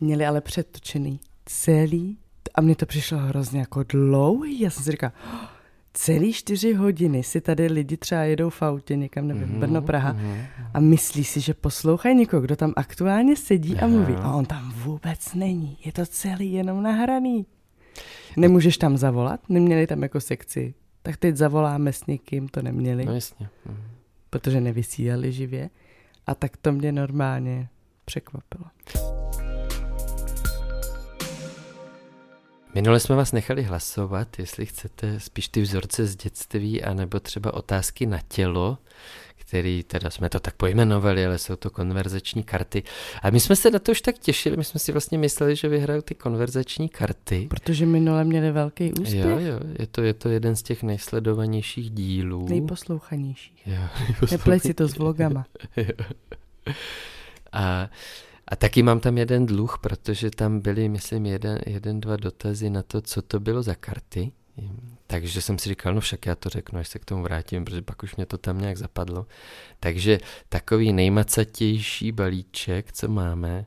Měli 0.00 0.26
ale 0.26 0.40
předtočený 0.40 1.20
celý, 1.46 2.18
a 2.54 2.60
mně 2.60 2.76
to 2.76 2.86
přišlo 2.86 3.18
hrozně 3.18 3.60
jako 3.60 3.82
dlouhý, 3.88 4.60
já 4.60 4.70
jsem 4.70 4.84
si 4.84 4.90
říkala, 4.90 5.12
oh, 5.34 5.59
celý 5.94 6.32
čtyři 6.32 6.74
hodiny 6.74 7.22
si 7.22 7.40
tady 7.40 7.66
lidi 7.66 7.96
třeba 7.96 8.22
jedou 8.22 8.50
v 8.50 8.62
autě 8.62 8.96
někam, 8.96 9.28
nevím, 9.28 9.48
mm-hmm, 9.48 9.58
Brno, 9.58 9.82
Praha 9.82 10.12
mm-hmm. 10.12 10.44
a 10.74 10.80
myslí 10.80 11.24
si, 11.24 11.40
že 11.40 11.54
poslouchají 11.54 12.14
někoho, 12.14 12.42
kdo 12.42 12.56
tam 12.56 12.72
aktuálně 12.76 13.36
sedí 13.36 13.76
a 13.76 13.86
mluví. 13.86 14.14
A 14.14 14.34
on 14.34 14.44
tam 14.44 14.72
vůbec 14.72 15.34
není, 15.34 15.78
je 15.84 15.92
to 15.92 16.06
celý 16.06 16.52
jenom 16.52 16.82
nahraný. 16.82 17.46
Nemůžeš 18.36 18.76
tam 18.76 18.96
zavolat? 18.96 19.40
Neměli 19.48 19.86
tam 19.86 20.02
jako 20.02 20.20
sekci. 20.20 20.74
Tak 21.02 21.16
teď 21.16 21.36
zavoláme 21.36 21.92
s 21.92 22.06
někým, 22.06 22.48
to 22.48 22.62
neměli. 22.62 23.04
No 23.04 23.14
jasně. 23.14 23.48
Mm 23.66 24.00
protože 24.30 24.60
nevysílali 24.60 25.32
živě. 25.32 25.70
A 26.26 26.34
tak 26.34 26.56
to 26.56 26.72
mě 26.72 26.92
normálně 26.92 27.68
překvapilo. 28.04 28.64
Minule 32.74 33.00
jsme 33.00 33.16
vás 33.16 33.32
nechali 33.32 33.62
hlasovat, 33.62 34.38
jestli 34.38 34.66
chcete 34.66 35.20
spíš 35.20 35.48
ty 35.48 35.62
vzorce 35.62 36.06
z 36.06 36.16
dětství, 36.16 36.82
anebo 36.82 37.20
třeba 37.20 37.54
otázky 37.54 38.06
na 38.06 38.18
tělo, 38.28 38.78
který 39.36 39.82
teda 39.82 40.10
jsme 40.10 40.28
to 40.28 40.40
tak 40.40 40.54
pojmenovali, 40.54 41.26
ale 41.26 41.38
jsou 41.38 41.56
to 41.56 41.70
konverzační 41.70 42.42
karty. 42.42 42.82
A 43.22 43.30
my 43.30 43.40
jsme 43.40 43.56
se 43.56 43.70
na 43.70 43.78
to 43.78 43.92
už 43.92 44.00
tak 44.00 44.18
těšili, 44.18 44.56
my 44.56 44.64
jsme 44.64 44.80
si 44.80 44.92
vlastně 44.92 45.18
mysleli, 45.18 45.56
že 45.56 45.68
vyhrajou 45.68 46.00
ty 46.00 46.14
konverzační 46.14 46.88
karty. 46.88 47.46
Protože 47.50 47.86
minule 47.86 48.24
měli 48.24 48.52
velký 48.52 48.92
úspěch. 48.92 49.24
Jo, 49.24 49.38
jo, 49.38 49.60
je 49.78 49.86
to, 49.86 50.02
je 50.02 50.14
to 50.14 50.28
jeden 50.28 50.56
z 50.56 50.62
těch 50.62 50.82
nejsledovanějších 50.82 51.90
dílů. 51.90 52.48
Nejposlouchanějších. 52.48 53.66
Jo, 53.66 53.82
Neplej 54.30 54.60
si 54.60 54.74
to 54.74 54.88
s 54.88 54.98
vlogama. 54.98 55.46
A, 57.52 57.90
a 58.50 58.56
taky 58.56 58.82
mám 58.82 59.00
tam 59.00 59.18
jeden 59.18 59.46
dluh, 59.46 59.78
protože 59.80 60.30
tam 60.30 60.60
byly, 60.60 60.88
myslím, 60.88 61.26
jeden, 61.26 61.58
jeden, 61.66 62.00
dva 62.00 62.16
dotazy 62.16 62.70
na 62.70 62.82
to, 62.82 63.00
co 63.00 63.22
to 63.22 63.40
bylo 63.40 63.62
za 63.62 63.74
karty. 63.74 64.32
Takže 65.06 65.42
jsem 65.42 65.58
si 65.58 65.68
říkal, 65.68 65.94
no 65.94 66.00
však 66.00 66.26
já 66.26 66.34
to 66.34 66.48
řeknu, 66.48 66.78
až 66.78 66.88
se 66.88 66.98
k 66.98 67.04
tomu 67.04 67.22
vrátím, 67.22 67.64
protože 67.64 67.82
pak 67.82 68.02
už 68.02 68.16
mě 68.16 68.26
to 68.26 68.38
tam 68.38 68.60
nějak 68.60 68.76
zapadlo. 68.76 69.26
Takže 69.80 70.18
takový 70.48 70.92
nejmacatější 70.92 72.12
balíček, 72.12 72.92
co 72.92 73.08
máme, 73.08 73.66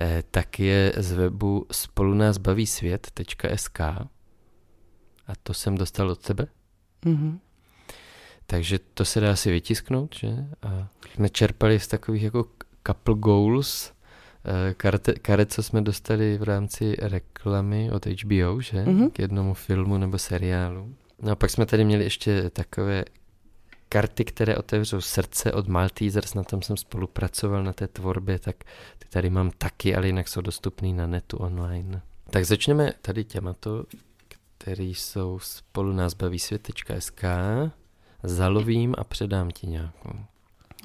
eh, 0.00 0.22
tak 0.30 0.60
je 0.60 0.92
z 0.96 1.12
webu 1.12 1.66
spolunásbavísvět.sk 1.72 3.80
a 3.80 4.08
to 5.42 5.54
jsem 5.54 5.78
dostal 5.78 6.10
od 6.10 6.18
tebe. 6.18 6.46
Mm-hmm. 7.06 7.38
Takže 8.46 8.78
to 8.78 9.04
se 9.04 9.20
dá 9.20 9.36
si 9.36 9.50
vytisknout, 9.50 10.14
že? 10.14 10.28
A 10.62 10.88
jsme 11.14 11.28
čerpali 11.28 11.80
z 11.80 11.88
takových 11.88 12.22
jako 12.22 12.48
couple 12.86 13.14
goals, 13.14 13.92
Eh, 14.44 14.74
karet, 14.74 15.08
karet, 15.22 15.52
co 15.52 15.62
jsme 15.62 15.82
dostali 15.82 16.38
v 16.38 16.42
rámci 16.42 16.96
reklamy 16.98 17.90
od 17.90 18.06
HBO, 18.06 18.60
že? 18.60 18.84
Mm-hmm. 18.84 19.10
K 19.10 19.18
jednomu 19.18 19.54
filmu 19.54 19.98
nebo 19.98 20.18
seriálu. 20.18 20.94
No 21.22 21.32
a 21.32 21.36
pak 21.36 21.50
jsme 21.50 21.66
tady 21.66 21.84
měli 21.84 22.04
ještě 22.04 22.50
takové 22.50 23.04
karty, 23.88 24.24
které 24.24 24.56
otevřou 24.56 25.00
srdce 25.00 25.52
od 25.52 25.68
Maltesers, 25.68 26.34
na 26.34 26.44
tom 26.44 26.62
jsem 26.62 26.76
spolupracoval 26.76 27.64
na 27.64 27.72
té 27.72 27.88
tvorbě, 27.88 28.38
tak 28.38 28.56
ty 28.98 29.08
tady 29.08 29.30
mám 29.30 29.50
taky, 29.50 29.96
ale 29.96 30.06
jinak 30.06 30.28
jsou 30.28 30.40
dostupný 30.40 30.92
na 30.92 31.06
netu 31.06 31.36
online. 31.36 32.02
Tak 32.30 32.44
začneme 32.44 32.92
tady 33.02 33.24
těmato, 33.24 33.84
který 34.58 34.94
jsou 34.94 35.38
spolu 35.38 35.92
nás 35.92 36.14
baví 36.14 36.38
svět.sk. 36.38 37.24
Zalovím 38.22 38.94
a 38.98 39.04
předám 39.04 39.50
ti 39.50 39.66
nějakou. 39.66 40.18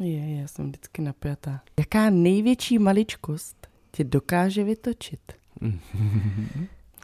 Je, 0.01 0.39
já 0.41 0.47
jsem 0.47 0.67
vždycky 0.67 1.01
napjatá. 1.01 1.61
Jaká 1.79 2.09
největší 2.09 2.79
maličkost 2.79 3.67
tě 3.91 4.03
dokáže 4.03 4.63
vytočit? 4.63 5.19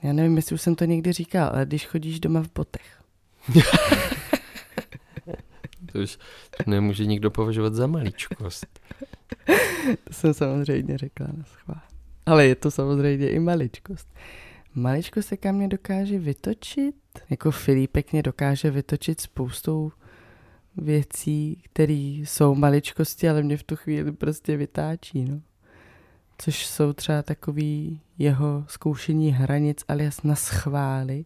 já 0.03 0.13
nevím, 0.13 0.35
jestli 0.35 0.53
už 0.53 0.61
jsem 0.61 0.75
to 0.75 0.85
někdy 0.85 1.13
říkal, 1.13 1.49
ale 1.53 1.65
když 1.65 1.85
chodíš 1.85 2.19
doma 2.19 2.43
v 2.43 2.49
botech. 2.55 3.03
to 5.91 5.99
už 5.99 6.17
nemůže 6.65 7.05
nikdo 7.05 7.31
považovat 7.31 7.73
za 7.73 7.87
maličkost. 7.87 8.79
to 10.03 10.13
jsem 10.13 10.33
samozřejmě 10.33 10.97
řekla 10.97 11.27
na 11.37 11.43
schvál. 11.43 11.81
Ale 12.25 12.47
je 12.47 12.55
to 12.55 12.71
samozřejmě 12.71 13.29
i 13.29 13.39
maličkost. 13.39 14.07
Maličkost 14.75 15.27
se 15.27 15.37
kam 15.37 15.55
mě 15.55 15.67
dokáže 15.67 16.19
vytočit? 16.19 16.95
Jako 17.29 17.51
Filipek 17.51 18.11
mě 18.11 18.23
dokáže 18.23 18.71
vytočit 18.71 19.21
spoustou 19.21 19.91
věcí, 20.77 21.61
které 21.63 21.93
jsou 21.93 22.55
maličkosti, 22.55 23.29
ale 23.29 23.43
mě 23.43 23.57
v 23.57 23.63
tu 23.63 23.75
chvíli 23.75 24.11
prostě 24.11 24.57
vytáčí, 24.57 25.25
no. 25.25 25.41
Což 26.37 26.65
jsou 26.65 26.93
třeba 26.93 27.23
takový 27.23 28.01
jeho 28.17 28.65
zkoušení 28.67 29.31
hranic 29.31 29.83
alias 29.87 30.23
na 30.23 30.35
schvály. 30.35 31.25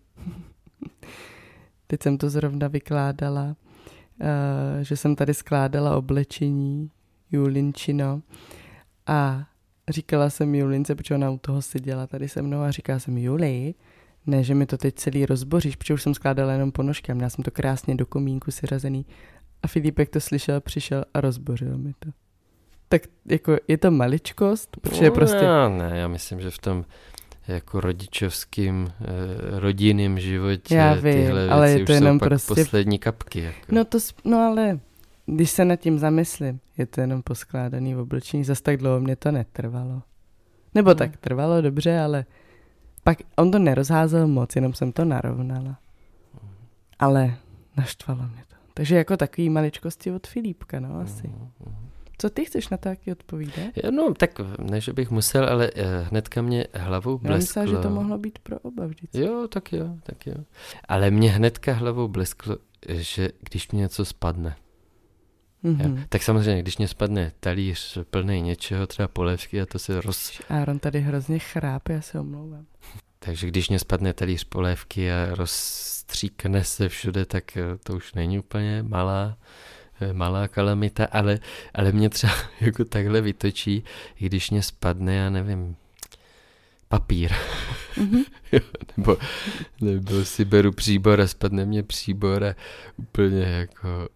Teď 1.88 2.04
jsem 2.04 2.18
to 2.18 2.30
zrovna 2.30 2.68
vykládala, 2.68 3.44
uh, 3.46 4.82
že 4.82 4.98
jsem 4.98 5.16
tady 5.16 5.34
skládala 5.34 5.98
oblečení 5.98 6.92
Julinčino 7.32 8.22
a 9.08 9.48
říkala 9.90 10.30
jsem 10.30 10.56
Julince, 10.56 10.96
protože 10.96 11.16
ona 11.16 11.30
u 11.30 11.38
toho 11.38 11.62
seděla 11.62 12.08
tady 12.08 12.30
se 12.30 12.42
mnou 12.42 12.62
a 12.62 12.72
říká 12.72 13.00
jsem 13.00 13.18
Juli, 13.18 13.74
ne, 14.26 14.44
že 14.44 14.56
mi 14.56 14.66
to 14.66 14.78
teď 14.78 14.96
celý 14.96 15.26
rozboříš, 15.26 15.76
protože 15.76 15.94
už 15.94 16.04
jsem 16.04 16.14
skládala 16.14 16.54
jenom 16.54 16.72
ponožky 16.72 17.12
a 17.12 17.16
měla 17.16 17.30
jsem 17.30 17.44
to 17.44 17.52
krásně 17.52 17.96
do 17.96 18.06
komínku 18.06 18.52
seřazený 18.52 19.06
a 19.64 19.68
Filipek 19.68 20.10
to 20.10 20.20
slyšel, 20.20 20.62
přišel 20.62 21.06
a 21.14 21.22
rozbořil 21.22 21.78
mi 21.78 21.94
to. 22.00 22.10
Tak 22.90 23.02
jako 23.26 23.58
je 23.68 23.78
to 23.78 23.92
maličkost, 23.92 24.78
protože 24.82 25.06
no, 25.06 25.12
prostě... 25.12 25.46
Já 25.46 25.70
ne, 25.70 25.92
já 25.94 26.08
myslím, 26.08 26.42
že 26.42 26.52
v 26.52 26.58
tom 26.58 26.86
jako 27.48 27.80
rodičovským, 27.80 28.94
eh, 29.02 29.60
rodinným 29.60 30.20
životě 30.20 30.76
já 30.76 30.94
vím, 30.94 31.02
tyhle 31.14 31.50
ale 31.50 31.68
věci 31.68 31.80
je 31.80 31.86
to 31.86 31.92
už 31.92 31.96
jenom 31.96 32.16
jsou 32.16 32.20
pak 32.20 32.30
prostě... 32.30 32.56
poslední 32.56 33.00
kapky. 33.00 33.40
Jako. 33.40 33.58
No 33.70 33.86
to, 33.86 33.98
no 34.26 34.38
ale 34.38 34.80
když 35.26 35.52
se 35.52 35.66
nad 35.66 35.76
tím 35.76 36.00
zamyslím, 36.00 36.60
je 36.78 36.86
to 36.86 37.02
jenom 37.02 37.22
poskládaný 37.22 37.94
v 37.94 38.00
oblečení, 38.00 38.44
zase 38.44 38.64
tak 38.64 38.78
dlouho 38.78 39.00
mě 39.00 39.16
to 39.16 39.32
netrvalo. 39.32 40.02
Nebo 40.76 40.90
no. 40.90 40.96
tak 40.96 41.18
trvalo 41.18 41.62
dobře, 41.62 42.00
ale 42.00 42.26
pak 43.04 43.18
on 43.36 43.52
to 43.52 43.60
nerozházel 43.60 44.28
moc, 44.28 44.56
jenom 44.56 44.74
jsem 44.74 44.92
to 44.92 45.06
narovnala. 45.06 45.80
Ale 47.00 47.36
naštvalo 47.78 48.22
mě. 48.24 48.47
Takže 48.78 48.96
jako 48.96 49.18
takový 49.18 49.50
maličkosti 49.50 50.12
od 50.12 50.28
Filipka, 50.28 50.80
no 50.80 51.00
asi. 51.00 51.32
Co 52.18 52.30
ty 52.30 52.46
chceš 52.46 52.70
na 52.70 52.78
to 52.78 52.90
taky 52.90 53.12
odpovídat? 53.12 53.66
No, 53.92 54.14
tak 54.14 54.40
ne, 54.60 54.82
že 54.82 54.94
bych 54.94 55.12
musel, 55.12 55.50
ale 55.50 55.72
uh, 55.72 55.82
hnedka 56.10 56.42
mě 56.42 56.66
hlavou 56.74 57.18
blesklo. 57.18 57.62
Já 57.62 57.66
myslím, 57.66 57.78
že 57.78 57.82
to 57.82 57.90
mohlo 57.90 58.18
být 58.18 58.40
pro 58.40 58.60
oba 58.60 58.86
vždycky. 58.86 59.20
Jo, 59.20 59.48
tak 59.50 59.74
jo, 59.74 59.90
tak 60.04 60.28
jo. 60.28 60.36
Ale 60.88 61.12
mě 61.12 61.32
hnedka 61.32 61.74
hlavou 61.74 62.08
blesklo, 62.08 62.58
že 62.88 63.30
když 63.50 63.72
mi 63.72 63.78
něco 63.80 64.06
spadne, 64.06 64.56
Mm-hmm. 65.64 66.06
Tak 66.10 66.24
samozřejmě, 66.24 66.62
když 66.62 66.78
mě 66.78 66.88
spadne 66.88 67.32
talíř 67.40 67.98
plný 68.10 68.42
něčeho, 68.42 68.88
třeba 68.88 69.08
polevky 69.08 69.62
a 69.62 69.66
to 69.66 69.80
se 69.80 70.02
roz... 70.02 70.42
Aaron 70.50 70.80
tady 70.80 71.02
hrozně 71.02 71.40
chrápe, 71.40 71.94
já 71.94 72.02
se 72.02 72.20
omlouvám. 72.20 72.66
Takže 73.28 73.48
když 73.48 73.70
mě 73.70 73.80
spadne 73.80 74.14
talíř 74.14 74.44
polévky 74.44 75.12
a 75.12 75.36
rozstříkne 75.36 76.64
se 76.64 76.90
všude, 76.90 77.26
tak 77.26 77.58
eh, 77.58 77.64
to 77.84 77.94
už 77.94 78.14
není 78.14 78.40
úplně 78.40 78.84
malá, 78.84 79.38
eh, 80.02 80.14
malá 80.14 80.48
kalamita, 80.48 81.06
ale, 81.12 81.40
ale 81.74 81.92
mě 81.92 82.10
třeba 82.10 82.34
jako 82.62 82.86
takhle 82.86 83.22
vytočí, 83.22 83.84
když 84.18 84.52
mě 84.52 84.64
spadne, 84.64 85.16
já 85.16 85.30
nevím, 85.30 85.76
papír. 86.88 87.32
Mm-hmm. 87.98 88.26
nebo, 88.98 89.18
nebo 89.82 90.26
si 90.26 90.46
beru 90.46 90.72
příbor 90.72 91.22
a 91.22 91.28
spadne 91.28 91.66
mě 91.66 91.84
příbor 91.84 92.44
a 92.44 92.56
úplně 92.98 93.44
jako... 93.44 94.10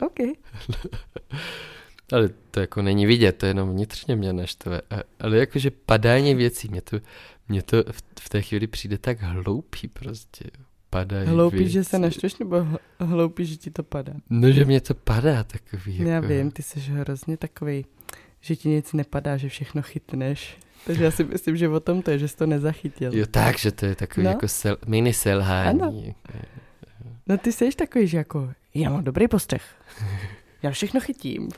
OK. 0.00 0.18
ale 2.12 2.30
to 2.50 2.60
jako 2.60 2.82
není 2.82 3.06
vidět, 3.06 3.32
to 3.32 3.46
jenom 3.46 3.70
vnitřně 3.70 4.16
mě 4.16 4.32
naštve. 4.32 4.80
Ale 5.20 5.38
jakože 5.38 5.70
padání 5.70 6.34
věcí, 6.34 6.68
mě 6.68 6.82
to, 6.82 7.00
mě 7.48 7.62
to 7.62 7.84
v, 7.92 8.02
v 8.20 8.28
té 8.28 8.42
chvíli 8.42 8.66
přijde 8.66 8.98
tak 8.98 9.22
hloupý 9.22 9.88
prostě. 9.88 10.44
Padají 10.90 11.28
hloupý, 11.28 11.56
věci. 11.56 11.72
že 11.72 11.84
se 11.84 11.98
naštveš, 11.98 12.38
nebo 12.38 12.66
hloupý, 13.00 13.46
že 13.46 13.56
ti 13.56 13.70
to 13.70 13.82
padá? 13.82 14.12
No, 14.30 14.50
že 14.52 14.64
mě 14.64 14.80
to 14.80 14.94
padá 14.94 15.44
takový. 15.44 15.98
Já 15.98 16.08
jako... 16.08 16.26
vím, 16.28 16.50
ty 16.50 16.62
jsi 16.62 16.80
hrozně 16.80 17.36
takový, 17.36 17.86
že 18.40 18.56
ti 18.56 18.68
nic 18.68 18.92
nepadá, 18.92 19.36
že 19.36 19.48
všechno 19.48 19.82
chytneš. 19.82 20.58
Takže 20.86 21.04
já 21.04 21.10
si 21.10 21.24
myslím, 21.24 21.56
že 21.56 21.68
o 21.68 21.80
tom 21.80 22.02
to 22.02 22.10
je, 22.10 22.18
že 22.18 22.28
jsi 22.28 22.36
to 22.36 22.46
nezachytil. 22.46 23.14
Jo, 23.14 23.26
tak, 23.26 23.58
že 23.58 23.72
to 23.72 23.86
je 23.86 23.94
takový 23.94 24.24
no? 24.24 24.30
jako 24.30 24.48
sel, 24.48 24.76
mini 24.86 25.14
selhání. 25.14 25.80
Ano. 25.80 26.14
No 27.26 27.38
ty 27.38 27.52
jsi 27.52 27.70
takový, 27.70 28.06
že 28.06 28.18
jako, 28.18 28.52
já 28.74 28.90
mám 28.90 29.04
dobrý 29.04 29.28
postřeh. 29.28 29.62
Já 30.62 30.70
všechno 30.70 31.00
chytím. 31.00 31.48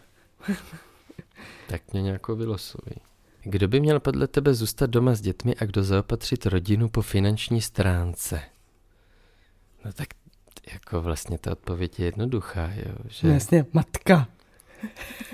tak 1.68 1.92
mě 1.92 2.02
nějakou 2.02 2.36
vylosuj. 2.36 2.92
Kdo 3.42 3.68
by 3.68 3.80
měl 3.80 4.00
podle 4.00 4.26
tebe 4.26 4.54
zůstat 4.54 4.90
doma 4.90 5.14
s 5.14 5.20
dětmi 5.20 5.54
a 5.54 5.64
kdo 5.64 5.82
zaopatřit 5.82 6.46
rodinu 6.46 6.88
po 6.88 7.02
finanční 7.02 7.62
stránce? 7.62 8.42
No 9.84 9.92
tak 9.92 10.08
jako 10.72 11.02
vlastně 11.02 11.38
ta 11.38 11.52
odpověď 11.52 11.98
je 12.00 12.06
jednoduchá, 12.06 12.72
jo. 12.76 12.94
Že... 13.08 13.26
No 13.26 13.34
jasně, 13.34 13.66
matka. 13.72 14.28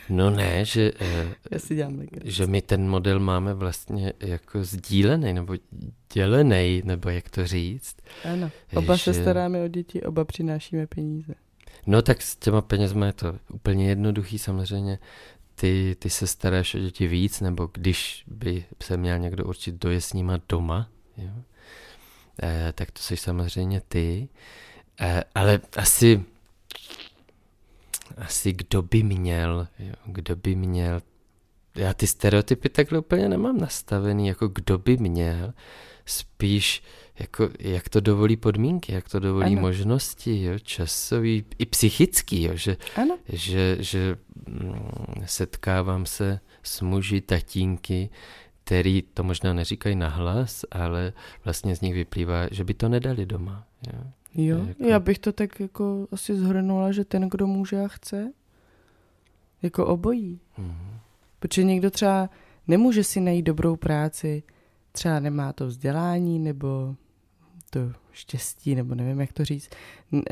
No 0.08 0.30
ne, 0.30 0.64
že, 0.64 0.92
Já 1.50 1.58
si 1.58 1.74
dělám 1.74 2.02
že 2.24 2.46
my 2.46 2.62
ten 2.62 2.88
model 2.88 3.20
máme 3.20 3.54
vlastně 3.54 4.12
jako 4.20 4.64
sdílený 4.64 5.32
nebo 5.32 5.54
dělený, 6.12 6.82
nebo 6.84 7.08
jak 7.08 7.30
to 7.30 7.46
říct. 7.46 7.96
Ano, 8.32 8.50
oba 8.74 8.96
že... 8.96 9.02
se 9.02 9.14
staráme 9.14 9.62
o 9.64 9.68
děti, 9.68 10.02
oba 10.02 10.24
přinášíme 10.24 10.86
peníze. 10.86 11.34
No 11.86 12.02
tak 12.02 12.22
s 12.22 12.36
těma 12.36 12.60
penězma 12.60 13.06
je 13.06 13.12
to 13.12 13.38
úplně 13.52 13.88
jednoduchý 13.88 14.38
samozřejmě. 14.38 14.98
Ty, 15.54 15.96
ty 15.98 16.10
se 16.10 16.26
staráš 16.26 16.74
o 16.74 16.78
děti 16.78 17.06
víc, 17.06 17.40
nebo 17.40 17.70
když 17.72 18.24
by 18.26 18.64
se 18.82 18.96
měl 18.96 19.18
někdo 19.18 19.44
určit, 19.44 19.74
kdo 19.74 19.90
je 19.90 20.00
s 20.00 20.12
nima 20.12 20.40
doma, 20.48 20.88
jo? 21.16 21.30
E, 22.42 22.72
tak 22.72 22.90
to 22.90 23.02
jsi 23.02 23.16
samozřejmě 23.16 23.80
ty. 23.80 24.28
E, 25.00 25.24
ale 25.34 25.60
asi, 25.76 26.24
asi 28.16 28.52
kdo 28.52 28.82
by 28.82 29.02
měl, 29.02 29.68
jo? 29.78 29.94
kdo 30.04 30.36
by 30.36 30.54
měl, 30.56 31.02
já 31.74 31.94
ty 31.94 32.06
stereotypy 32.06 32.68
takhle 32.68 32.98
úplně 32.98 33.28
nemám 33.28 33.58
nastavený, 33.58 34.28
jako 34.28 34.48
kdo 34.48 34.78
by 34.78 34.96
měl, 34.96 35.54
spíš 36.06 36.82
jako, 37.18 37.48
jak 37.58 37.88
to 37.88 38.00
dovolí 38.00 38.36
podmínky, 38.36 38.92
jak 38.92 39.08
to 39.08 39.20
dovolí 39.20 39.52
ano. 39.52 39.60
možnosti, 39.60 40.42
jo, 40.42 40.58
časový, 40.58 41.44
i 41.58 41.66
psychický, 41.66 42.42
jo, 42.42 42.52
že, 42.54 42.76
ano. 42.96 43.18
že, 43.28 43.76
že 43.80 44.16
mm, 44.48 45.24
setkávám 45.24 46.06
se 46.06 46.40
s 46.62 46.80
muži, 46.80 47.20
tatínky, 47.20 48.10
který 48.64 49.02
to 49.02 49.22
možná 49.22 49.52
neříkají 49.52 49.96
nahlas, 49.96 50.64
ale 50.70 51.12
vlastně 51.44 51.76
z 51.76 51.80
nich 51.80 51.94
vyplývá, 51.94 52.46
že 52.50 52.64
by 52.64 52.74
to 52.74 52.88
nedali 52.88 53.26
doma. 53.26 53.66
Jo, 53.92 54.00
jo 54.34 54.66
jako... 54.68 54.84
já 54.84 55.00
bych 55.00 55.18
to 55.18 55.32
tak 55.32 55.60
jako 55.60 56.08
asi 56.12 56.36
zhrnula, 56.36 56.92
že 56.92 57.04
ten, 57.04 57.28
kdo 57.28 57.46
může 57.46 57.80
a 57.80 57.88
chce, 57.88 58.32
jako 59.62 59.86
obojí. 59.86 60.40
Hmm. 60.52 60.98
Protože 61.38 61.64
někdo 61.64 61.90
třeba 61.90 62.30
nemůže 62.68 63.04
si 63.04 63.20
najít 63.20 63.42
dobrou 63.42 63.76
práci, 63.76 64.42
třeba 64.92 65.20
nemá 65.20 65.52
to 65.52 65.66
vzdělání 65.66 66.38
nebo 66.38 66.94
to 67.70 67.80
štěstí, 68.12 68.74
nebo 68.74 68.94
nevím, 68.94 69.20
jak 69.20 69.32
to 69.32 69.44
říct, 69.44 69.70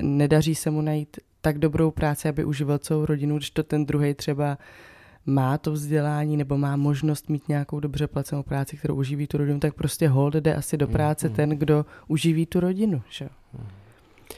nedaří 0.01 0.55
se 0.55 0.71
mu 0.71 0.81
najít 0.81 1.17
tak 1.41 1.59
dobrou 1.59 1.91
práci, 1.91 2.29
aby 2.29 2.45
uživil 2.45 2.79
celou 2.79 3.07
rodinu, 3.07 3.37
když 3.37 3.51
to 3.51 3.63
ten 3.63 3.87
druhý 3.87 4.15
třeba 4.15 4.59
má 5.27 5.59
to 5.59 5.73
vzdělání 5.73 6.37
nebo 6.37 6.59
má 6.59 6.77
možnost 6.77 7.29
mít 7.29 7.49
nějakou 7.49 7.81
dobře 7.81 8.07
placenou 8.07 8.43
práci, 8.43 8.77
kterou 8.77 8.95
uživí 8.95 9.27
tu 9.27 9.39
rodinu, 9.39 9.61
tak 9.61 9.75
prostě 9.75 10.09
hold 10.09 10.35
jde 10.35 10.55
asi 10.55 10.77
do 10.77 10.89
práce 10.89 11.29
mm, 11.29 11.35
ten, 11.35 11.51
kdo 11.51 11.87
uživí 12.09 12.47
tu 12.47 12.61
rodinu. 12.61 13.03
Že? 13.11 13.29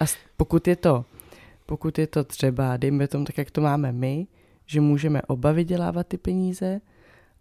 A 0.01 0.05
pokud 0.37 0.69
je 0.69 0.77
to, 0.77 1.05
pokud 1.67 1.99
je 1.99 2.07
to 2.07 2.25
třeba, 2.25 2.77
dejme 2.77 3.09
tomu 3.09 3.25
tak, 3.25 3.39
jak 3.39 3.51
to 3.51 3.61
máme 3.61 3.93
my, 3.93 4.27
že 4.67 4.81
můžeme 4.81 5.23
oba 5.23 5.53
vydělávat 5.53 6.07
ty 6.07 6.19
peníze, 6.19 6.81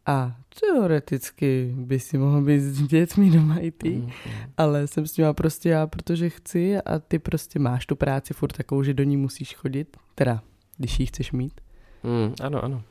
a 0.06 0.36
teoreticky 0.60 1.74
by 1.78 2.00
si 2.00 2.18
mohl 2.18 2.42
být 2.42 2.60
s 2.60 2.88
dětmi 2.88 3.30
doma 3.30 3.58
i 3.58 3.72
ty, 3.72 3.90
mm, 3.90 4.12
ale 4.58 4.88
jsem 4.88 5.08
s 5.08 5.18
nima 5.18 5.34
prostě 5.34 5.70
já, 5.70 5.88
protože 5.88 6.30
chci 6.30 6.78
a 6.78 7.00
ty 7.00 7.20
prostě 7.20 7.60
máš 7.60 7.86
tu 7.86 7.96
práci 7.96 8.34
furt 8.34 8.58
takovou, 8.58 8.84
že 8.84 8.94
do 8.94 9.04
ní 9.04 9.18
musíš 9.18 9.56
chodit, 9.56 9.98
teda 10.16 10.44
když 10.78 11.00
ji 11.00 11.06
chceš 11.06 11.32
mít. 11.32 11.62
Mm, 12.04 12.34
ano, 12.42 12.64
ano. 12.64 12.84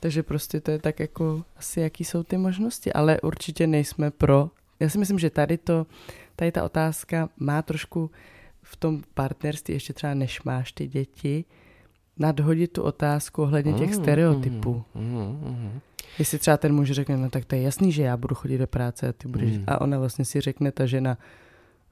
Takže 0.00 0.22
prostě 0.22 0.60
to 0.60 0.70
je 0.70 0.78
tak 0.78 1.00
jako 1.00 1.44
asi 1.56 1.80
jaký 1.80 2.04
jsou 2.04 2.22
ty 2.22 2.36
možnosti, 2.36 2.92
ale 2.92 3.20
určitě 3.20 3.66
nejsme 3.66 4.10
pro. 4.10 4.50
Já 4.80 4.88
si 4.88 4.98
myslím, 4.98 5.18
že 5.18 5.30
tady 5.30 5.58
to, 5.58 5.86
tady 6.36 6.52
ta 6.52 6.64
otázka 6.64 7.28
má 7.36 7.62
trošku 7.62 8.10
v 8.62 8.76
tom 8.76 9.02
partnerství, 9.14 9.74
ještě 9.74 9.92
třeba 9.92 10.14
než 10.14 10.42
máš 10.42 10.72
ty 10.72 10.86
děti, 10.86 11.44
nadhodit 12.18 12.72
tu 12.72 12.82
otázku 12.82 13.42
ohledně 13.42 13.72
těch 13.72 13.90
mm, 13.90 14.02
stereotypů. 14.02 14.84
Mm, 14.94 15.02
mm, 15.04 15.38
mm. 15.42 15.80
Jestli 16.18 16.38
třeba 16.38 16.56
ten 16.56 16.74
muž 16.74 16.90
řekne, 16.90 17.16
no 17.16 17.30
tak 17.30 17.44
to 17.44 17.54
je 17.54 17.62
jasný, 17.62 17.92
že 17.92 18.02
já 18.02 18.16
budu 18.16 18.34
chodit 18.34 18.58
do 18.58 18.66
práce 18.66 19.08
a 19.08 19.12
ty 19.12 19.28
budeš... 19.28 19.58
Mm. 19.58 19.64
A 19.66 19.80
ona 19.80 19.98
vlastně 19.98 20.24
si 20.24 20.40
řekne, 20.40 20.72
ta 20.72 20.86
žena, 20.86 21.18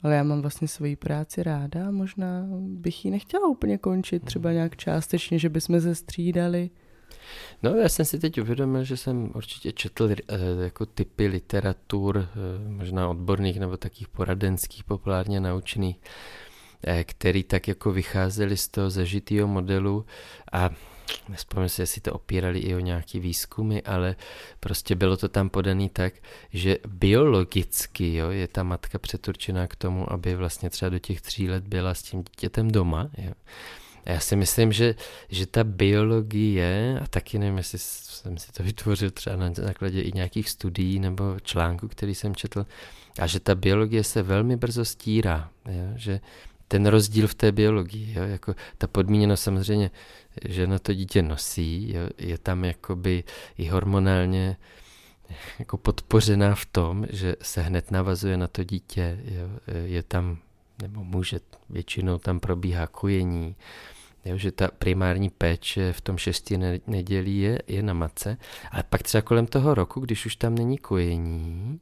ale 0.03 0.17
já 0.17 0.23
mám 0.23 0.41
vlastně 0.41 0.69
svoji 0.69 0.97
práci 0.97 1.43
ráda 1.43 1.91
možná 1.91 2.45
bych 2.61 3.05
ji 3.05 3.11
nechtěla 3.11 3.49
úplně 3.49 3.79
končit, 3.79 4.25
třeba 4.25 4.53
nějak 4.53 4.77
částečně, 4.77 5.39
že 5.39 5.49
bychom 5.49 5.81
se 5.81 5.95
střídali. 5.95 6.71
No 7.63 7.75
já 7.75 7.89
jsem 7.89 8.05
si 8.05 8.19
teď 8.19 8.41
uvědomil, 8.41 8.85
že 8.85 8.97
jsem 8.97 9.31
určitě 9.35 9.73
četl 9.73 10.05
uh, 10.05 10.11
jako 10.63 10.87
typy 10.87 11.27
literatur, 11.27 12.17
uh, 12.17 12.73
možná 12.73 13.09
odborných 13.09 13.61
nebo 13.61 13.77
takých 13.77 14.09
poradenských, 14.09 14.85
populárně 14.85 15.41
naučených, 15.41 16.01
eh, 16.87 17.05
který 17.05 17.43
tak 17.43 17.69
jako 17.69 17.93
vycházeli 17.93 18.57
z 18.57 18.69
toho 18.69 18.91
zažitého 18.91 19.49
modelu 19.49 20.07
a 20.53 20.71
nespomínám 21.29 21.69
si, 21.69 21.83
jestli 21.83 22.01
to 22.01 22.13
opírali 22.13 22.59
i 22.59 22.75
o 22.75 22.79
nějaký 22.79 23.21
výzkumy, 23.21 23.79
ale 23.85 24.17
prostě 24.61 24.95
bylo 24.95 25.17
to 25.17 25.29
tam 25.29 25.51
podaný 25.51 25.89
tak, 25.89 26.15
že 26.53 26.79
biologicky 26.89 28.15
jo, 28.15 28.31
je 28.31 28.49
ta 28.49 28.63
matka 28.63 28.99
přeturčená 28.99 29.67
k 29.67 29.77
tomu, 29.77 30.13
aby 30.13 30.35
vlastně 30.35 30.71
třeba 30.71 30.89
do 30.89 30.99
těch 30.99 31.21
tří 31.21 31.51
let 31.51 31.65
byla 31.65 31.95
s 31.95 32.03
tím 32.03 32.23
dítětem 32.23 32.71
doma. 32.71 33.11
Jo. 33.19 33.33
A 34.07 34.11
já 34.13 34.21
si 34.21 34.37
myslím, 34.37 34.73
že, 34.73 34.95
že 35.29 35.47
ta 35.47 35.65
biologie, 35.65 37.01
a 37.03 37.07
taky 37.07 37.39
nevím, 37.39 37.59
jestli 37.59 37.79
jsem 37.79 38.39
si 38.39 38.53
to 38.53 38.63
vytvořil 38.63 39.11
třeba 39.11 39.37
na 39.37 39.53
základě 39.55 40.03
i 40.03 40.13
nějakých 40.13 40.51
studií 40.51 41.01
nebo 41.01 41.37
článků, 41.43 41.89
který 41.89 42.15
jsem 42.15 42.35
četl, 42.35 42.67
a 43.19 43.27
že 43.27 43.41
ta 43.41 43.55
biologie 43.55 44.05
se 44.05 44.23
velmi 44.23 44.57
brzo 44.57 44.85
stírá, 44.85 45.51
jo? 45.67 45.93
že 45.97 46.21
ten 46.71 46.87
rozdíl 46.87 47.29
v 47.29 47.35
té 47.35 47.53
biologii, 47.53 48.15
jo? 48.17 48.23
jako 48.23 48.55
ta 48.79 48.87
podmíněnost 48.87 49.43
samozřejmě, 49.43 49.91
že 50.45 50.67
na 50.67 50.79
to 50.79 50.95
dítě 50.95 51.23
nosí, 51.23 51.93
jo? 51.93 52.09
je 52.19 52.39
tam 52.39 52.65
jakoby 52.65 53.25
i 53.59 53.67
hormonálně 53.67 54.57
jako 55.59 55.79
podpořená 55.79 56.55
v 56.55 56.67
tom, 56.67 57.07
že 57.11 57.37
se 57.43 57.63
hned 57.63 57.91
navazuje 57.91 58.37
na 58.37 58.47
to 58.47 58.65
dítě, 58.65 59.21
jo? 59.25 59.49
je 59.85 60.03
tam, 60.03 60.39
nebo 60.83 61.05
může, 61.05 61.41
většinou 61.71 62.19
tam 62.19 62.41
probíhá 62.41 62.87
kojení, 62.87 63.57
jo, 64.25 64.39
že 64.39 64.53
ta 64.53 64.69
primární 64.79 65.31
péče 65.31 65.93
v 65.93 66.01
tom 66.01 66.19
šestí 66.19 66.59
nedělí 66.87 67.39
je, 67.39 67.63
je 67.67 67.83
na 67.83 67.95
matce, 67.95 68.37
ale 68.71 68.83
pak 68.83 69.03
třeba 69.03 69.23
kolem 69.23 69.47
toho 69.47 69.75
roku, 69.75 70.01
když 70.01 70.27
už 70.27 70.37
tam 70.37 70.55
není 70.55 70.79
kojení, 70.79 71.81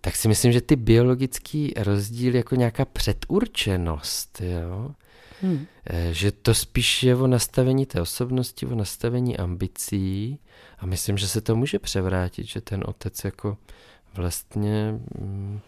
tak 0.00 0.16
si 0.16 0.28
myslím, 0.28 0.52
že 0.52 0.60
ty 0.60 0.76
biologický 0.76 1.74
rozdíl 1.76 2.34
jako 2.34 2.54
nějaká 2.54 2.84
předurčenost, 2.84 4.40
jo? 4.40 4.90
Hmm. 5.42 5.66
Eh, 5.86 6.08
že 6.12 6.32
to 6.32 6.54
spíš 6.54 7.02
je 7.02 7.16
o 7.16 7.26
nastavení 7.26 7.86
té 7.86 8.00
osobnosti, 8.00 8.66
o 8.66 8.74
nastavení 8.74 9.36
ambicí 9.36 10.38
a 10.78 10.86
myslím, 10.86 11.18
že 11.18 11.28
se 11.28 11.40
to 11.40 11.56
může 11.56 11.78
převrátit, 11.78 12.46
že 12.46 12.60
ten 12.60 12.84
otec 12.86 13.24
jako 13.24 13.56
vlastně 14.14 15.00
mm, 15.18 15.60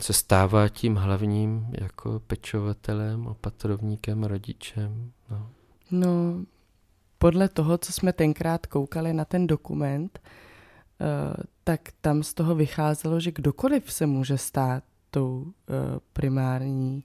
se 0.00 0.12
stává 0.12 0.68
tím 0.68 0.96
hlavním 0.96 1.66
jako 1.72 2.20
pečovatelem, 2.26 3.26
opatrovníkem, 3.26 4.24
rodičem. 4.24 5.12
No. 5.30 5.50
no, 5.90 6.44
podle 7.18 7.48
toho, 7.48 7.78
co 7.78 7.92
jsme 7.92 8.12
tenkrát 8.12 8.66
koukali 8.66 9.12
na 9.12 9.24
ten 9.24 9.46
dokument, 9.46 10.20
uh, 11.00 11.34
tak 11.70 11.80
tam 12.00 12.22
z 12.22 12.34
toho 12.34 12.54
vycházelo, 12.54 13.20
že 13.20 13.32
kdokoliv 13.32 13.92
se 13.92 14.06
může 14.06 14.38
stát 14.38 14.84
tou 15.10 15.42
uh, 15.42 15.52
primární 16.12 17.04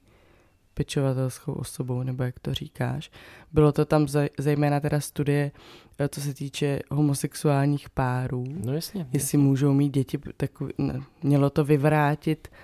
pečovatelskou 0.73 1.53
osobou, 1.53 2.03
nebo 2.03 2.23
jak 2.23 2.39
to 2.39 2.53
říkáš. 2.53 3.11
Bylo 3.51 3.71
to 3.71 3.85
tam 3.85 4.07
zejména 4.37 4.79
teda 4.79 4.99
studie, 4.99 5.51
uh, 5.99 6.07
co 6.07 6.21
se 6.21 6.33
týče 6.33 6.79
homosexuálních 6.91 7.89
párů. 7.89 8.43
No 8.65 8.73
jasně. 8.73 9.01
Jestli 9.01 9.37
jasně. 9.37 9.39
můžou 9.39 9.73
mít 9.73 9.93
děti, 9.93 10.19
tak 10.37 10.51
mělo 11.23 11.49
to 11.49 11.63
vyvrátit 11.63 12.47
uh, 12.51 12.57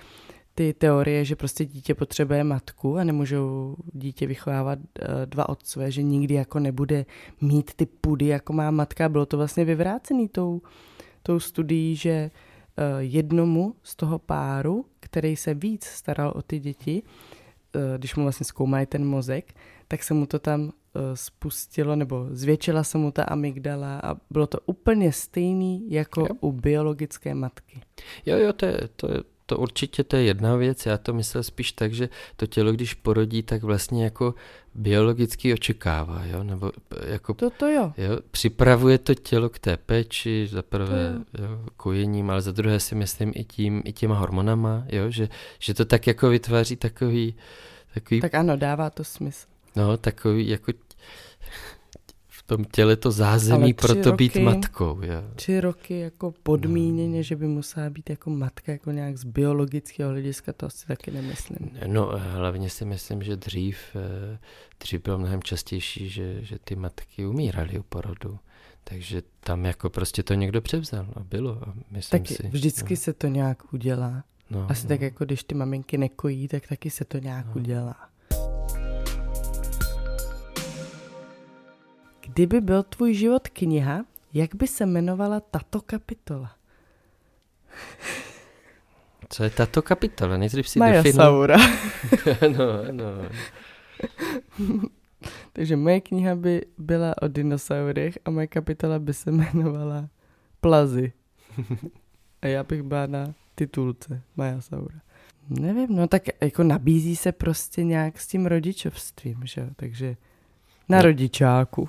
ty 0.54 0.74
teorie, 0.74 1.24
že 1.24 1.36
prostě 1.36 1.64
dítě 1.64 1.94
potřebuje 1.94 2.44
matku 2.44 2.96
a 2.96 3.04
nemůžou 3.04 3.76
dítě 3.92 4.26
vychovávat 4.26 4.78
uh, 4.78 5.06
dva 5.24 5.48
otcové, 5.48 5.90
že 5.90 6.02
nikdy 6.02 6.34
jako 6.34 6.58
nebude 6.58 7.06
mít 7.40 7.74
ty 7.74 7.86
pudy, 7.86 8.26
jako 8.26 8.52
má 8.52 8.70
matka. 8.70 9.08
Bylo 9.08 9.26
to 9.26 9.36
vlastně 9.36 9.64
vyvrácený 9.64 10.28
tou, 10.28 10.62
tou 11.22 11.40
studií, 11.40 11.96
že 11.96 12.30
uh, 12.30 12.84
jednomu 12.98 13.74
z 13.82 13.96
toho 13.96 14.18
páru, 14.18 14.86
který 15.00 15.36
se 15.36 15.54
víc 15.54 15.84
staral 15.84 16.32
o 16.36 16.42
ty 16.42 16.58
děti, 16.58 17.02
uh, 17.02 17.82
když 17.98 18.16
mu 18.16 18.22
vlastně 18.22 18.44
zkoumali 18.44 18.86
ten 18.86 19.06
mozek, 19.06 19.54
tak 19.88 20.02
se 20.02 20.14
mu 20.14 20.26
to 20.26 20.38
tam 20.38 20.72
spustilo, 21.14 21.96
nebo 21.96 22.26
zvětšila 22.30 22.84
se 22.84 22.98
mu 22.98 23.10
ta 23.10 23.24
amygdala 23.24 24.00
a 24.04 24.16
bylo 24.30 24.46
to 24.46 24.58
úplně 24.66 25.12
stejný 25.12 25.90
jako 25.90 26.20
jo. 26.20 26.28
u 26.40 26.52
biologické 26.52 27.34
matky. 27.34 27.80
Jo, 28.26 28.36
jo, 28.36 28.52
to 28.52 28.66
je, 28.66 28.78
to 28.96 29.12
je, 29.12 29.18
to 29.46 29.58
určitě 29.58 30.04
to 30.04 30.16
je 30.16 30.22
jedna 30.22 30.56
věc, 30.56 30.86
já 30.86 30.98
to 30.98 31.14
myslel 31.14 31.42
spíš 31.42 31.72
tak, 31.72 31.94
že 31.94 32.08
to 32.36 32.46
tělo, 32.46 32.72
když 32.72 32.94
porodí, 32.94 33.42
tak 33.42 33.62
vlastně 33.62 34.04
jako 34.04 34.34
biologicky 34.74 35.54
očekává, 35.54 36.24
jo, 36.24 36.42
nebo 36.42 36.72
jako... 37.06 37.34
To, 37.34 37.50
to 37.50 37.68
jo. 37.68 37.92
jo. 37.96 38.18
Připravuje 38.30 38.98
to 38.98 39.14
tělo 39.14 39.48
k 39.48 39.58
té 39.58 39.76
péči, 39.76 40.48
za 40.50 40.62
prvé 40.62 41.14
jo. 41.14 41.44
Jo, 41.44 41.60
kojením, 41.76 42.30
ale 42.30 42.42
za 42.42 42.52
druhé 42.52 42.80
si 42.80 42.94
myslím 42.94 43.32
i 43.34 43.44
tím, 43.44 43.82
i 43.84 43.92
těma 43.92 44.18
hormonama, 44.18 44.84
jo, 44.88 45.10
že, 45.10 45.28
že 45.58 45.74
to 45.74 45.84
tak 45.84 46.06
jako 46.06 46.28
vytváří 46.28 46.76
takový, 46.76 47.34
takový... 47.94 48.20
Tak 48.20 48.34
ano, 48.34 48.56
dává 48.56 48.90
to 48.90 49.04
smysl. 49.04 49.46
No, 49.76 49.96
takový 49.96 50.48
jako 50.48 50.72
tom 52.56 52.64
těle 52.64 52.96
to 52.96 53.10
zázemí 53.10 53.74
pro 53.74 53.94
to 53.94 54.12
být 54.12 54.36
matkou. 54.36 54.98
Jo. 55.02 55.22
Tři 55.34 55.60
roky 55.60 55.98
jako 55.98 56.34
podmíněně, 56.42 57.16
no. 57.16 57.22
že 57.22 57.36
by 57.36 57.46
musela 57.46 57.90
být 57.90 58.10
jako 58.10 58.30
matka, 58.30 58.72
jako 58.72 58.90
nějak 58.90 59.16
z 59.16 59.24
biologického 59.24 60.10
hlediska, 60.10 60.52
to 60.52 60.66
asi 60.66 60.86
taky 60.86 61.10
nemyslím. 61.10 61.70
No 61.86 62.10
hlavně 62.16 62.70
si 62.70 62.84
myslím, 62.84 63.22
že 63.22 63.36
dřív, 63.36 63.78
eh, 63.94 64.38
dřív 64.80 65.02
bylo 65.02 65.18
mnohem 65.18 65.42
častější, 65.42 66.08
že, 66.08 66.44
že 66.44 66.58
ty 66.64 66.76
matky 66.76 67.26
umíraly 67.26 67.78
u 67.78 67.82
porodu. 67.82 68.38
Takže 68.84 69.22
tam 69.40 69.64
jako 69.64 69.90
prostě 69.90 70.22
to 70.22 70.34
někdo 70.34 70.60
převzal 70.60 71.06
a 71.16 71.20
bylo. 71.20 71.58
A 71.68 71.74
myslím 71.90 72.22
taky 72.22 72.34
si, 72.34 72.48
vždycky 72.48 72.94
no. 72.94 73.00
se 73.00 73.12
to 73.12 73.26
nějak 73.26 73.72
udělá. 73.72 74.24
No, 74.50 74.66
Asi 74.70 74.82
no. 74.82 74.88
tak 74.88 75.00
jako 75.00 75.24
když 75.24 75.44
ty 75.44 75.54
maminky 75.54 75.98
nekojí, 75.98 76.48
tak 76.48 76.66
taky 76.66 76.90
se 76.90 77.04
to 77.04 77.18
nějak 77.18 77.46
no. 77.46 77.52
udělá. 77.54 78.11
Kdyby 82.32 82.60
byl 82.60 82.82
tvůj 82.82 83.14
život 83.14 83.48
kniha, 83.48 84.04
jak 84.32 84.54
by 84.54 84.66
se 84.66 84.84
jmenovala 84.84 85.40
tato 85.40 85.80
kapitola? 85.80 86.56
Co 89.28 89.44
je 89.44 89.50
tato 89.50 89.82
kapitola? 89.82 90.36
Nejdřív 90.36 90.68
si 90.68 90.78
Maja 90.78 91.02
definu... 91.02 91.16
Saura. 91.16 91.56
no, 92.56 92.92
no. 92.92 93.04
Takže 95.52 95.76
moje 95.76 96.00
kniha 96.00 96.34
by 96.34 96.66
byla 96.78 97.22
o 97.22 97.28
dinosaurech 97.28 98.18
a 98.24 98.30
moje 98.30 98.46
kapitola 98.46 98.98
by 98.98 99.14
se 99.14 99.30
jmenovala 99.30 100.08
Plazy. 100.60 101.12
A 102.42 102.46
já 102.46 102.64
bych 102.64 102.82
byla 102.82 103.06
na 103.06 103.34
titulce 103.54 104.22
Maja 104.36 104.60
Saura. 104.60 105.00
Nevím, 105.48 105.96
no 105.96 106.08
tak 106.08 106.22
jako 106.40 106.62
nabízí 106.62 107.16
se 107.16 107.32
prostě 107.32 107.84
nějak 107.84 108.20
s 108.20 108.26
tím 108.26 108.46
rodičovstvím, 108.46 109.40
že 109.44 109.70
Takže 109.76 110.16
na 110.92 110.98
no. 110.98 111.02
rodičáku. 111.02 111.88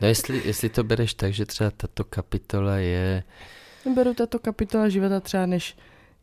No 0.00 0.06
jestli, 0.06 0.42
jestli 0.44 0.68
to 0.68 0.84
bereš 0.84 1.14
tak, 1.14 1.32
že 1.32 1.46
třeba 1.46 1.70
tato 1.70 2.04
kapitola 2.04 2.76
je... 2.76 3.22
Beru 3.94 4.14
tato 4.14 4.38
kapitola 4.38 4.88
života 4.88 5.20
třeba 5.20 5.46
než... 5.46 5.76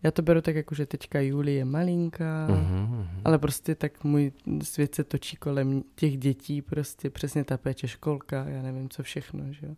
Já 0.04 0.12
to 0.12 0.22
beru 0.22 0.42
tak 0.42 0.56
jako, 0.56 0.76
že 0.76 0.86
teďka 0.86 1.20
Julie 1.20 1.58
je 1.58 1.66
malinká, 1.66 2.48
uh-huh, 2.50 3.08
ale 3.26 3.40
prostě 3.40 3.76
tak 3.76 4.04
můj 4.04 4.32
svět 4.64 4.96
se 4.96 5.04
točí 5.04 5.38
kolem 5.38 5.84
těch 5.96 6.18
dětí, 6.18 6.62
prostě 6.62 7.10
přesně 7.10 7.44
ta 7.44 7.58
péče 7.58 7.88
školka, 7.88 8.46
já 8.48 8.62
nevím 8.62 8.90
co 8.90 9.04
všechno, 9.04 9.44
že 9.54 9.68
jo. 9.68 9.76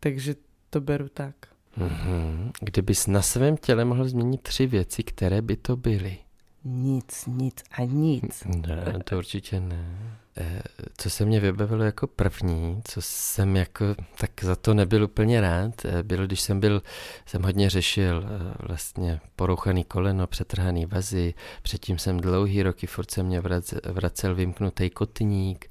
Takže 0.00 0.34
to 0.70 0.80
beru 0.80 1.08
tak. 1.08 1.34
Uh-huh. 1.78 2.50
Kdybys 2.60 3.06
na 3.06 3.22
svém 3.22 3.56
těle 3.56 3.84
mohl 3.84 4.08
změnit 4.08 4.42
tři 4.42 4.66
věci, 4.66 5.02
které 5.02 5.42
by 5.42 5.56
to 5.56 5.76
byly? 5.76 6.16
Nic, 6.64 7.26
nic 7.26 7.54
a 7.70 7.84
nic. 7.84 8.44
Ne, 8.44 8.98
to 9.04 9.18
určitě 9.18 9.60
ne. 9.60 10.18
Eh, 10.36 10.62
co 10.96 11.10
se 11.10 11.24
mě 11.24 11.40
vybavilo 11.40 11.84
jako 11.84 12.06
první, 12.06 12.82
co 12.84 13.02
jsem 13.02 13.56
jako, 13.56 13.84
tak 14.18 14.30
za 14.42 14.56
to 14.56 14.74
nebyl 14.74 15.04
úplně 15.04 15.40
rád, 15.40 15.84
eh, 15.84 16.02
bylo, 16.02 16.26
když 16.26 16.40
jsem 16.40 16.60
byl, 16.60 16.82
jsem 17.26 17.42
hodně 17.42 17.70
řešil 17.70 18.24
eh, 18.26 18.54
vlastně 18.60 19.20
porouchaný 19.36 19.84
koleno, 19.84 20.26
přetrhaný 20.26 20.86
vazy, 20.86 21.34
předtím 21.62 21.98
jsem 21.98 22.20
dlouhý 22.20 22.62
roky, 22.62 22.86
furt 22.86 23.10
se 23.10 23.22
mě 23.22 23.40
vracel, 23.40 23.80
vracel 23.84 24.34
vymknutý 24.34 24.90
kotník, 24.90 25.70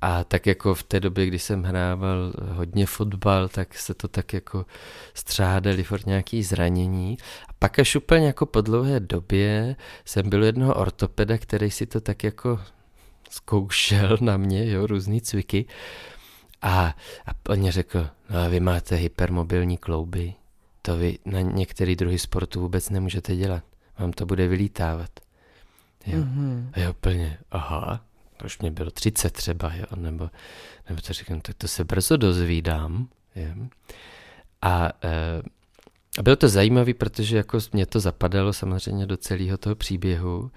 a 0.00 0.24
tak 0.24 0.46
jako 0.46 0.74
v 0.74 0.82
té 0.82 1.00
době, 1.00 1.26
kdy 1.26 1.38
jsem 1.38 1.62
hrával 1.62 2.32
hodně 2.38 2.86
fotbal, 2.86 3.48
tak 3.48 3.74
se 3.74 3.94
to 3.94 4.08
tak 4.08 4.32
jako 4.32 4.66
střádali 5.14 5.82
furt 5.82 6.06
nějaký 6.06 6.42
zranění. 6.42 7.18
A 7.48 7.52
pak 7.58 7.78
až 7.78 7.96
úplně 7.96 8.26
jako 8.26 8.46
po 8.46 8.60
dlouhé 8.60 9.00
době 9.00 9.76
jsem 10.04 10.30
byl 10.30 10.44
jednoho 10.44 10.74
ortopeda, 10.74 11.38
který 11.38 11.70
si 11.70 11.86
to 11.86 12.00
tak 12.00 12.24
jako 12.24 12.60
zkoušel 13.30 14.18
na 14.20 14.36
mě, 14.36 14.70
jo, 14.70 14.86
různý 14.86 15.20
cviky. 15.20 15.66
A, 16.62 16.94
a 17.26 17.30
on 17.48 17.70
řekl, 17.70 18.08
no 18.30 18.38
a 18.38 18.48
vy 18.48 18.60
máte 18.60 18.96
hypermobilní 18.96 19.76
klouby, 19.76 20.34
to 20.82 20.96
vy 20.96 21.18
na 21.24 21.40
některý 21.40 21.96
druhy 21.96 22.18
sportu 22.18 22.60
vůbec 22.60 22.90
nemůžete 22.90 23.36
dělat. 23.36 23.64
Vám 23.98 24.12
to 24.12 24.26
bude 24.26 24.48
vylítávat. 24.48 25.10
Jo. 26.06 26.18
Mm-hmm. 26.18 26.68
A 26.72 26.80
já 26.80 26.90
úplně, 26.90 27.38
aha, 27.50 28.04
už 28.44 28.58
mě 28.58 28.70
bylo 28.70 28.90
30 28.90 29.32
třeba, 29.32 29.74
jo, 29.74 29.84
nebo, 29.96 30.30
nebo 30.88 31.00
to 31.00 31.12
říkám, 31.12 31.40
tak 31.40 31.56
to 31.56 31.68
se 31.68 31.84
brzo 31.84 32.16
dozvídám. 32.16 33.08
Jo. 33.36 33.66
A 34.62 34.92
e, 35.04 35.42
a 36.18 36.22
bylo 36.22 36.36
to 36.36 36.48
zajímavé, 36.48 36.94
protože 36.94 37.36
jako 37.36 37.58
mě 37.72 37.86
to 37.86 38.00
zapadalo 38.00 38.52
samozřejmě 38.52 39.06
do 39.06 39.16
celého 39.16 39.58
toho 39.58 39.74
příběhu. 39.74 40.50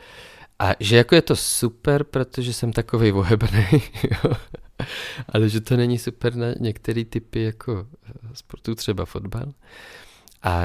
A 0.59 0.71
že 0.79 0.97
jako 0.97 1.15
je 1.15 1.21
to 1.21 1.35
super, 1.35 2.03
protože 2.03 2.53
jsem 2.53 2.73
takovej 2.73 3.11
vohebný, 3.11 3.65
ale 5.29 5.49
že 5.49 5.61
to 5.61 5.77
není 5.77 5.99
super 5.99 6.35
na 6.35 6.47
některé 6.59 7.05
typy 7.05 7.43
jako 7.43 7.87
sportů, 8.33 8.75
třeba 8.75 9.05
fotbal. 9.05 9.53
A, 10.43 10.61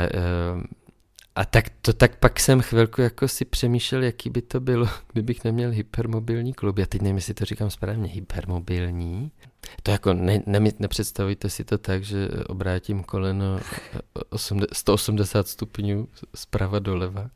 a 1.38 1.44
tak 1.44 1.64
to 1.82 1.92
tak 1.92 2.16
pak 2.16 2.40
jsem 2.40 2.60
chvilku 2.60 3.00
jako 3.00 3.28
si 3.28 3.44
přemýšlel, 3.44 4.02
jaký 4.02 4.30
by 4.30 4.42
to 4.42 4.60
bylo, 4.60 4.88
kdybych 5.12 5.44
neměl 5.44 5.70
hypermobilní 5.70 6.52
klub. 6.52 6.78
Já 6.78 6.86
teď 6.86 7.02
nevím, 7.02 7.16
jestli 7.16 7.34
to 7.34 7.44
říkám 7.44 7.70
správně, 7.70 8.08
hypermobilní. 8.08 9.30
To 9.82 9.90
jako 9.90 10.14
ne, 10.14 10.42
ne, 10.46 10.60
nepředstavujte 10.78 11.50
si 11.50 11.64
to 11.64 11.78
tak, 11.78 12.04
že 12.04 12.28
obrátím 12.46 13.02
koleno 13.02 13.60
180 14.72 15.48
stupňů 15.48 16.08
zprava 16.34 16.78
doleva. 16.78 17.30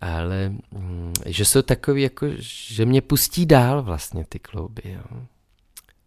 Ale 0.00 0.52
mm, 0.70 1.12
že 1.26 1.44
jsou 1.44 1.62
takový, 1.62 2.02
jako, 2.02 2.26
že 2.38 2.86
mě 2.86 3.02
pustí 3.02 3.46
dál 3.46 3.82
vlastně 3.82 4.24
ty 4.28 4.38
klouby. 4.38 4.82
Jo. 4.84 5.22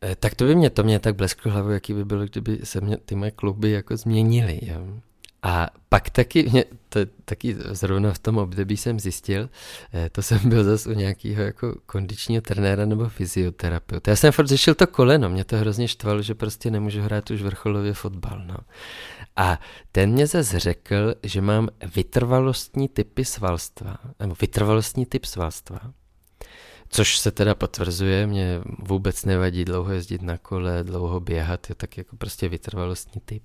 E, 0.04 0.16
tak 0.16 0.36
to 0.36 0.46
by 0.46 0.56
mě, 0.56 0.70
to 0.70 0.84
mě 0.84 1.00
tak 1.00 1.16
blesklo 1.16 1.52
hlavou, 1.52 1.70
jaký 1.70 1.94
by 1.94 2.06
bylo, 2.06 2.26
kdyby 2.26 2.60
se 2.64 2.82
mě 2.82 2.98
ty 2.98 3.16
moje 3.16 3.32
kluby 3.32 3.72
jako 3.72 3.98
změnily. 3.98 4.60
Jo. 4.62 5.02
A 5.44 5.70
pak 5.90 6.10
taky, 6.10 6.50
mě, 6.50 6.66
to, 6.90 7.00
taky 7.26 7.56
zrovna 7.72 8.14
v 8.14 8.20
tom 8.20 8.38
období 8.38 8.78
jsem 8.78 9.00
zjistil, 9.00 9.50
eh, 9.94 10.10
to 10.10 10.22
jsem 10.22 10.50
byl 10.50 10.64
zase 10.64 10.90
u 10.90 10.94
nějakého 10.94 11.44
jako 11.44 11.76
kondičního 11.86 12.42
trenéra 12.42 12.86
nebo 12.86 13.10
fyzioterapeuta. 13.10 14.12
Já 14.12 14.16
jsem 14.16 14.32
furt 14.32 14.48
řešil 14.48 14.76
to 14.76 14.88
koleno, 14.88 15.30
mě 15.30 15.44
to 15.44 15.58
hrozně 15.58 15.88
štvalo, 15.88 16.22
že 16.22 16.36
prostě 16.36 16.72
nemůžu 16.72 17.02
hrát 17.02 17.32
už 17.32 17.42
vrcholově 17.42 17.94
fotbal. 17.94 18.42
No. 18.46 18.58
A 19.36 19.60
ten 19.92 20.12
mě 20.12 20.28
zase 20.28 20.60
řekl, 20.60 21.16
že 21.24 21.42
mám 21.42 21.70
vytrvalostní 21.96 22.88
typy 22.88 23.26
svalstva, 23.26 23.98
nebo 24.20 24.36
vytrvalostní 24.42 25.06
typ 25.06 25.26
svalstva, 25.26 25.80
Což 26.90 27.18
se 27.18 27.32
teda 27.32 27.56
potvrzuje, 27.56 28.28
mě 28.28 28.62
vůbec 28.80 29.26
nevadí 29.26 29.66
dlouho 29.66 29.92
jezdit 29.92 30.22
na 30.22 30.38
kole, 30.38 30.84
dlouho 30.84 31.20
běhat, 31.20 31.70
je 31.70 31.76
tak 31.76 31.98
jako 31.98 32.16
prostě 32.16 32.50
vytrvalostní 32.50 33.22
typ. 33.26 33.44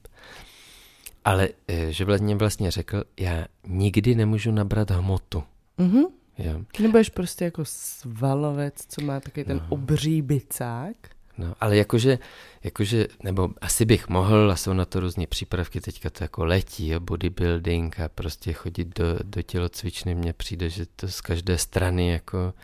Ale 1.29 1.49
eh, 1.69 1.93
že 1.93 2.05
vlastně 2.05 2.37
vlastně 2.37 2.71
řekl, 2.71 3.05
já 3.21 3.47
nikdy 3.67 4.15
nemůžu 4.15 4.51
nabrat 4.51 4.91
hmotu. 4.91 5.45
Mm-hmm. 5.79 6.07
Jo. 6.39 6.61
Nebudeš 6.81 7.09
prostě 7.09 7.45
jako 7.45 7.63
svalovec, 7.65 8.75
co 8.89 9.05
má 9.05 9.21
takový 9.21 9.45
ten 9.45 9.57
no. 9.57 9.67
obří 9.69 10.23
bicák. 10.23 10.97
No, 11.39 11.55
ale 11.61 11.77
jakože, 11.77 12.19
jakože, 12.65 13.07
nebo 13.23 13.51
asi 13.61 13.85
bych 13.85 14.09
mohl, 14.09 14.51
a 14.53 14.57
jsou 14.57 14.73
na 14.73 14.85
to 14.85 15.01
různé 15.01 15.27
přípravky, 15.27 15.81
teďka 15.81 16.11
to 16.11 16.25
jako 16.25 16.45
letí, 16.45 16.89
jo, 16.89 17.01
bodybuilding 17.01 18.01
a 18.01 18.09
prostě 18.09 18.53
chodit 18.53 18.99
do, 18.99 19.05
do 19.25 19.43
tělocvičny, 19.43 20.15
mně 20.15 20.33
přijde, 20.33 20.71
že 20.71 20.87
to 20.87 21.09
z 21.09 21.21
každé 21.21 21.59
strany 21.59 22.09
jako 22.09 22.55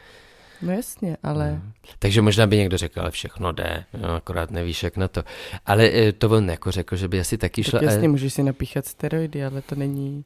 No 0.62 0.72
jasně, 0.72 1.16
ale... 1.22 1.60
No. 1.64 1.72
Takže 1.98 2.22
možná 2.22 2.46
by 2.46 2.56
někdo 2.56 2.78
řekl, 2.78 3.00
ale 3.00 3.10
všechno 3.10 3.52
jde, 3.52 3.84
no, 3.98 4.14
akorát 4.14 4.50
nevíš, 4.50 4.82
jak 4.82 4.96
na 4.96 5.08
to. 5.08 5.22
Ale 5.66 5.90
eh, 5.92 6.12
to 6.12 6.30
on 6.30 6.50
jako 6.50 6.70
řekl, 6.70 6.96
že 6.96 7.08
by 7.08 7.20
asi 7.20 7.38
taky 7.38 7.64
šlo... 7.64 7.72
Tak 7.72 7.82
jasně, 7.82 7.98
ale... 7.98 8.08
můžeš 8.08 8.34
si 8.34 8.42
napíchat 8.42 8.86
steroidy, 8.86 9.44
ale 9.44 9.62
to 9.62 9.74
není... 9.74 10.24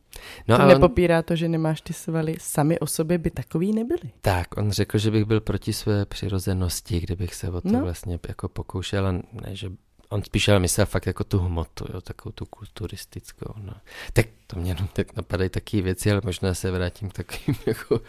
No, 0.48 0.58
to 0.58 0.66
nepopírá 0.66 1.18
on... 1.18 1.24
to, 1.24 1.36
že 1.36 1.48
nemáš 1.48 1.80
ty 1.80 1.92
svaly. 1.92 2.36
Sami 2.40 2.78
o 2.78 2.86
sobě 2.86 3.18
by 3.18 3.30
takový 3.30 3.72
nebyly. 3.72 4.10
Tak, 4.20 4.56
on 4.56 4.70
řekl, 4.70 4.98
že 4.98 5.10
bych 5.10 5.24
byl 5.24 5.40
proti 5.40 5.72
své 5.72 6.06
přirozenosti, 6.06 7.00
kdybych 7.00 7.34
se 7.34 7.50
o 7.50 7.60
to 7.60 7.68
no. 7.68 7.80
vlastně 7.80 8.18
jako 8.28 8.48
pokoušel, 8.48 9.06
a 9.06 9.12
ne, 9.12 9.22
že 9.52 9.70
on 10.08 10.22
spíš 10.22 10.48
ale 10.48 10.58
myslel 10.58 10.86
fakt 10.86 11.06
jako 11.06 11.24
tu 11.24 11.38
hmotu, 11.38 11.84
jo, 11.94 12.00
takovou 12.00 12.32
tu 12.32 12.46
kulturistickou. 12.46 13.54
No. 13.56 13.72
Tak 14.12 14.26
to 14.46 14.60
mě 14.60 14.76
tak 14.92 15.16
napadají 15.16 15.50
taky 15.50 15.82
věci, 15.82 16.12
ale 16.12 16.20
možná 16.24 16.54
se 16.54 16.70
vrátím 16.70 17.10
k 17.10 17.12
takovým 17.12 17.56
jako 17.66 18.00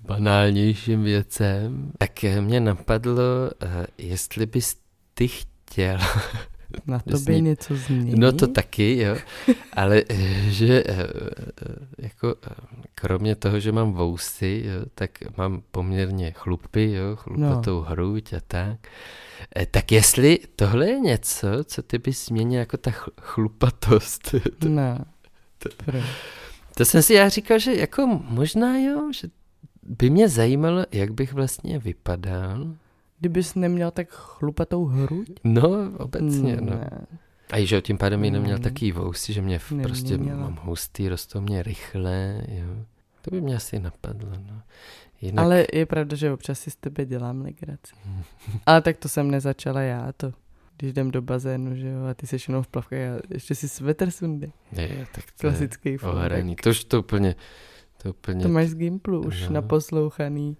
banálnějším 0.00 1.02
věcem, 1.02 1.92
tak 1.98 2.10
mě 2.40 2.60
napadlo, 2.60 3.50
eh, 3.62 3.86
jestli 3.98 4.46
bys 4.46 4.76
ty 5.14 5.28
chtěl 5.28 5.98
na 6.86 6.98
to 7.10 7.18
by 7.18 7.42
něco 7.42 7.76
změnit? 7.76 8.18
No 8.18 8.32
to 8.32 8.46
taky, 8.46 8.98
jo. 8.98 9.16
Ale 9.72 10.02
eh, 10.08 10.50
že 10.50 10.84
eh, 10.86 11.06
jako 11.98 12.34
kromě 12.94 13.34
toho, 13.34 13.60
že 13.60 13.72
mám 13.72 13.92
vousy, 13.92 14.62
jo, 14.66 14.86
tak 14.94 15.10
mám 15.36 15.62
poměrně 15.70 16.32
chlupy, 16.32 16.92
jo, 16.92 17.16
chlupatou 17.16 17.74
no. 17.74 17.80
hruď 17.80 18.32
a 18.32 18.40
tak. 18.46 18.78
Tak 19.70 19.92
jestli 19.92 20.38
tohle 20.56 20.86
je 20.88 21.00
něco, 21.00 21.48
co 21.64 21.82
ty 21.82 21.98
bys 21.98 22.26
změnil 22.26 22.58
jako 22.58 22.76
ta 22.76 22.90
chlupatost. 23.20 24.34
Ne. 24.64 25.04
To, 25.58 25.68
to 26.76 26.84
jsem 26.84 27.02
si 27.02 27.14
já 27.14 27.28
říkal, 27.28 27.58
že 27.58 27.74
jako 27.74 28.06
možná 28.24 28.78
jo, 28.78 29.10
že 29.14 29.28
by 29.82 30.10
mě 30.10 30.28
zajímalo, 30.28 30.84
jak 30.92 31.12
bych 31.12 31.32
vlastně 31.32 31.78
vypadal. 31.78 32.76
Kdybys 33.20 33.54
neměl 33.54 33.90
tak 33.90 34.08
chlupatou 34.10 34.84
hruď? 34.84 35.28
No, 35.44 35.92
obecně, 35.98 36.56
no. 36.60 36.70
ne. 36.70 37.06
A 37.52 37.66
že 37.66 37.82
tím 37.82 37.98
pádem 37.98 38.24
ji 38.24 38.30
neměl 38.30 38.58
taky 38.58 38.92
vousy, 38.92 39.32
že 39.32 39.42
mě 39.42 39.60
Neměla. 39.70 39.88
prostě 39.88 40.18
mám 40.18 40.58
hustý, 40.62 41.08
rostou 41.08 41.40
mě 41.40 41.62
rychle, 41.62 42.42
jo. 42.48 42.84
To 43.22 43.30
by 43.30 43.40
mě 43.40 43.56
asi 43.56 43.78
napadlo, 43.78 44.30
no. 44.30 44.62
Jinak... 45.20 45.44
Ale 45.44 45.66
je 45.72 45.86
pravda, 45.86 46.16
že 46.16 46.32
občas 46.32 46.60
si 46.60 46.70
z 46.70 46.76
tebe 46.76 47.04
dělám 47.04 47.40
legraci. 47.40 47.94
Ale 48.66 48.82
tak 48.82 48.96
to 48.96 49.08
jsem 49.08 49.30
nezačala 49.30 49.80
já, 49.80 50.12
to 50.12 50.32
když 50.80 50.90
jdem 50.90 51.10
do 51.10 51.22
bazénu, 51.22 51.74
že 51.74 51.88
jo, 51.88 52.04
a 52.10 52.14
ty 52.14 52.26
seš 52.26 52.48
jenom 52.48 52.62
v 52.62 52.68
plavkách 52.68 52.98
a 52.98 53.20
ještě 53.30 53.54
si 53.54 53.68
sweater 53.68 54.10
sundy. 54.10 54.52
Je, 54.72 55.06
tak 55.14 55.24
to 55.24 55.40
Klasický 55.40 55.88
je 55.88 55.98
ohraní. 55.98 56.56
To 56.56 56.70
už 56.70 56.84
to 56.84 56.98
úplně, 56.98 57.34
to, 58.02 58.10
úplně... 58.10 58.42
to 58.42 58.48
máš 58.48 58.68
z 58.68 58.74
Gimplu 58.74 59.20
už 59.20 59.48
no. 59.48 59.52
naposlouchaný. 59.52 60.56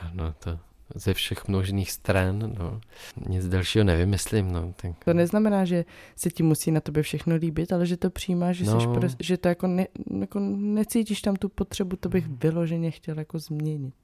Ano, 0.00 0.34
to 0.38 0.58
ze 0.94 1.14
všech 1.14 1.48
možných 1.48 1.92
stran, 1.92 2.38
no. 2.58 2.80
Nic 3.28 3.48
dalšího 3.48 3.84
nevymyslím, 3.84 4.52
no. 4.52 4.74
Tak... 4.76 5.04
To 5.04 5.14
neznamená, 5.14 5.64
že 5.64 5.84
se 6.16 6.30
ti 6.30 6.42
musí 6.42 6.70
na 6.70 6.80
tobě 6.80 7.02
všechno 7.02 7.36
líbit, 7.36 7.72
ale 7.72 7.86
že 7.86 7.96
to 7.96 8.10
přijímáš, 8.10 8.56
že, 8.56 8.64
no. 8.64 8.94
pres, 8.94 9.16
že 9.20 9.36
to 9.36 9.48
jako, 9.48 9.66
ne, 9.66 9.86
jako 10.20 10.40
necítíš 10.56 11.22
tam 11.22 11.36
tu 11.36 11.48
potřebu, 11.48 11.96
to 11.96 12.08
bych 12.08 12.26
vyloženě 12.28 12.90
chtěl 12.90 13.18
jako 13.18 13.38
změnit. 13.38 13.94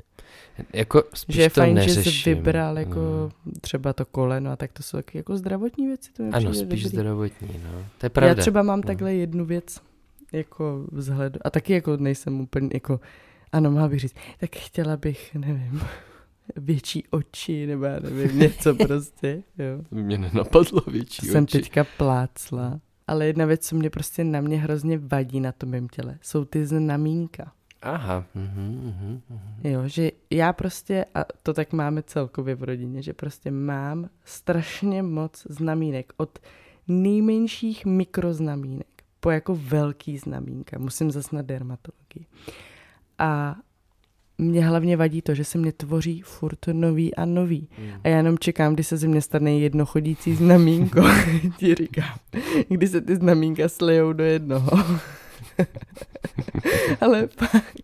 Jako 0.72 1.04
spíš 1.14 1.36
že 1.36 1.42
je 1.42 1.50
to 1.50 1.60
fajn, 1.60 1.74
neřeším. 1.74 2.02
že 2.02 2.10
jsi 2.10 2.34
vybral 2.34 2.78
jako 2.78 3.00
no. 3.00 3.52
třeba 3.60 3.92
to 3.92 4.04
koleno 4.04 4.50
a 4.50 4.56
tak 4.56 4.72
to 4.72 4.82
jsou 4.82 4.98
taky 4.98 5.18
jako 5.18 5.36
zdravotní 5.36 5.86
věci. 5.86 6.12
To 6.12 6.22
ano, 6.32 6.54
spíš 6.54 6.82
dobrý. 6.82 6.88
zdravotní, 6.88 7.60
no. 7.64 7.84
To 7.98 8.06
je 8.06 8.10
pravda. 8.10 8.28
Já 8.28 8.34
třeba 8.34 8.62
mám 8.62 8.78
no. 8.78 8.86
takhle 8.86 9.14
jednu 9.14 9.44
věc, 9.44 9.80
jako 10.32 10.86
vzhled, 10.92 11.38
a 11.44 11.50
taky 11.50 11.72
jako 11.72 11.96
nejsem 11.96 12.40
úplně 12.40 12.68
jako, 12.74 13.00
ano, 13.52 13.70
mohla 13.70 13.88
bych 13.88 14.00
říct, 14.00 14.14
tak 14.38 14.56
chtěla 14.56 14.96
bych, 14.96 15.34
nevím, 15.34 15.80
větší 16.56 17.04
oči, 17.10 17.66
nebo 17.66 17.84
já 17.84 18.00
nevím, 18.00 18.38
něco 18.48 18.74
prostě, 18.74 19.42
jo. 19.58 19.84
To 19.88 19.94
by 19.94 20.02
mě 20.02 20.18
nenapadlo 20.18 20.82
větší 20.86 21.26
Jsem 21.26 21.44
oči. 21.44 21.58
teďka 21.58 21.86
plácla. 21.96 22.80
Ale 23.06 23.26
jedna 23.26 23.44
věc, 23.44 23.66
co 23.68 23.76
mě 23.76 23.90
prostě 23.90 24.24
na 24.24 24.40
mě 24.40 24.58
hrozně 24.58 24.98
vadí 24.98 25.40
na 25.40 25.52
tom 25.52 25.68
mém 25.70 25.88
těle, 25.88 26.18
jsou 26.22 26.44
ty 26.44 26.66
znamínka. 26.66 27.52
Aha. 27.82 28.24
Uh-huh, 28.36 28.92
uh-huh. 28.92 29.40
Jo, 29.64 29.82
že 29.88 30.10
já 30.30 30.52
prostě, 30.52 31.04
a 31.14 31.24
to 31.42 31.54
tak 31.54 31.72
máme 31.72 32.02
celkově 32.02 32.54
v 32.54 32.62
rodině, 32.62 33.02
že 33.02 33.12
prostě 33.12 33.50
mám 33.50 34.08
strašně 34.24 35.02
moc 35.02 35.46
znamínek. 35.50 36.12
Od 36.16 36.38
nejmenších 36.88 37.86
mikroznamínek 37.86 38.97
po 39.20 39.30
jako 39.30 39.56
velký 39.56 40.18
znamínka. 40.18 40.78
Musím 40.78 41.10
zase 41.10 41.36
na 41.36 41.42
dermatologii. 41.42 42.26
A 43.18 43.56
mě 44.38 44.66
hlavně 44.66 44.96
vadí 44.96 45.22
to, 45.22 45.34
že 45.34 45.44
se 45.44 45.58
mě 45.58 45.72
tvoří 45.72 46.22
furt 46.22 46.58
nový 46.72 47.14
a 47.14 47.24
nový. 47.24 47.68
Mm. 47.78 48.00
A 48.04 48.08
já 48.08 48.16
jenom 48.16 48.38
čekám, 48.38 48.74
kdy 48.74 48.84
se 48.84 48.96
ze 48.96 49.08
mě 49.08 49.20
stane 49.20 49.58
jedno 49.58 49.86
chodící 49.86 50.34
znamínko. 50.34 51.00
Ti 51.56 51.74
říkám, 51.74 52.18
kdy 52.68 52.88
se 52.88 53.00
ty 53.00 53.16
znamínka 53.16 53.68
slejou 53.68 54.12
do 54.12 54.24
jednoho. 54.24 54.70
Ale 57.00 57.26
fakt, 57.26 57.76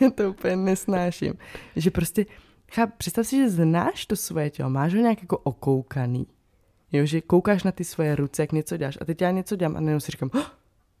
já 0.00 0.10
to 0.10 0.30
úplně 0.30 0.56
nesnáším. 0.56 1.34
Že 1.76 1.90
prostě, 1.90 2.26
cháp, 2.72 2.90
představ 2.96 3.26
si, 3.26 3.36
že 3.36 3.50
znáš 3.50 4.06
to 4.06 4.16
svoje 4.16 4.50
tělo, 4.50 4.70
máš 4.70 4.94
ho 4.94 5.00
nějak 5.00 5.20
jako 5.22 5.38
okoukaný. 5.38 6.26
Jo, 6.92 7.06
že 7.06 7.20
koukáš 7.20 7.62
na 7.62 7.72
ty 7.72 7.84
svoje 7.84 8.16
ruce, 8.16 8.42
jak 8.42 8.52
něco 8.52 8.76
děláš. 8.76 8.98
A 9.00 9.04
teď 9.04 9.20
já 9.20 9.30
něco 9.30 9.56
dělám 9.56 9.76
a 9.76 9.80
najednou 9.80 10.00
si 10.00 10.12
říkám, 10.12 10.30
oh, 10.34 10.46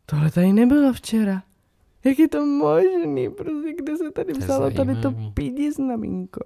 tohle 0.06 0.30
tady 0.30 0.52
nebylo 0.52 0.92
včera. 0.92 1.42
Jak 2.04 2.18
je 2.18 2.28
to 2.28 2.46
možný? 2.46 3.30
Prostě 3.30 3.72
kde 3.78 3.96
se 3.96 4.10
tady 4.10 4.32
vzalo 4.32 4.70
tady 4.70 4.96
to 4.96 5.14
pídi 5.34 5.72
znamínko? 5.72 6.40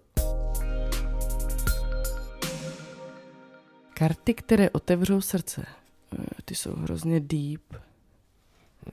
Karty, 3.95 4.35
které 4.35 4.71
otevřou 4.71 5.21
srdce, 5.21 5.67
eh, 6.19 6.25
ty 6.45 6.55
jsou 6.55 6.73
hrozně 6.73 7.21
deep. 7.21 7.63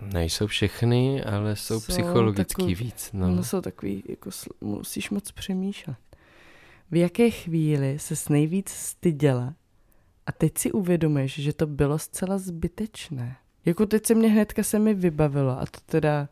Nejsou 0.02 0.48
všechny, 0.48 1.24
ale 1.24 1.56
jsou, 1.56 1.80
jsou 1.80 1.92
psychologický 1.92 2.54
takový, 2.54 2.76
víc. 2.76 3.10
No. 3.13 3.28
no 3.28 3.44
jsou 3.44 3.62
takový, 3.62 4.04
jako 4.10 4.30
musíš 4.62 5.10
moc 5.10 5.32
přemýšlet. 5.32 5.98
V 6.92 6.96
jaké 6.96 7.30
chvíli 7.30 8.00
se 8.00 8.16
nejvíc 8.34 8.70
styděla 8.70 9.54
a 10.26 10.32
teď 10.32 10.58
si 10.58 10.72
uvědomuješ, 10.72 11.40
že 11.40 11.54
to 11.54 11.68
bylo 11.68 12.00
zcela 12.00 12.38
zbytečné. 12.38 13.38
Jako 13.66 13.86
teď 13.86 14.06
se 14.06 14.16
mě 14.16 14.30
hnedka 14.30 14.64
se 14.64 14.80
mi 14.80 14.94
vybavilo 14.94 15.60
a 15.62 15.66
to 15.66 15.80
teda 15.86 16.30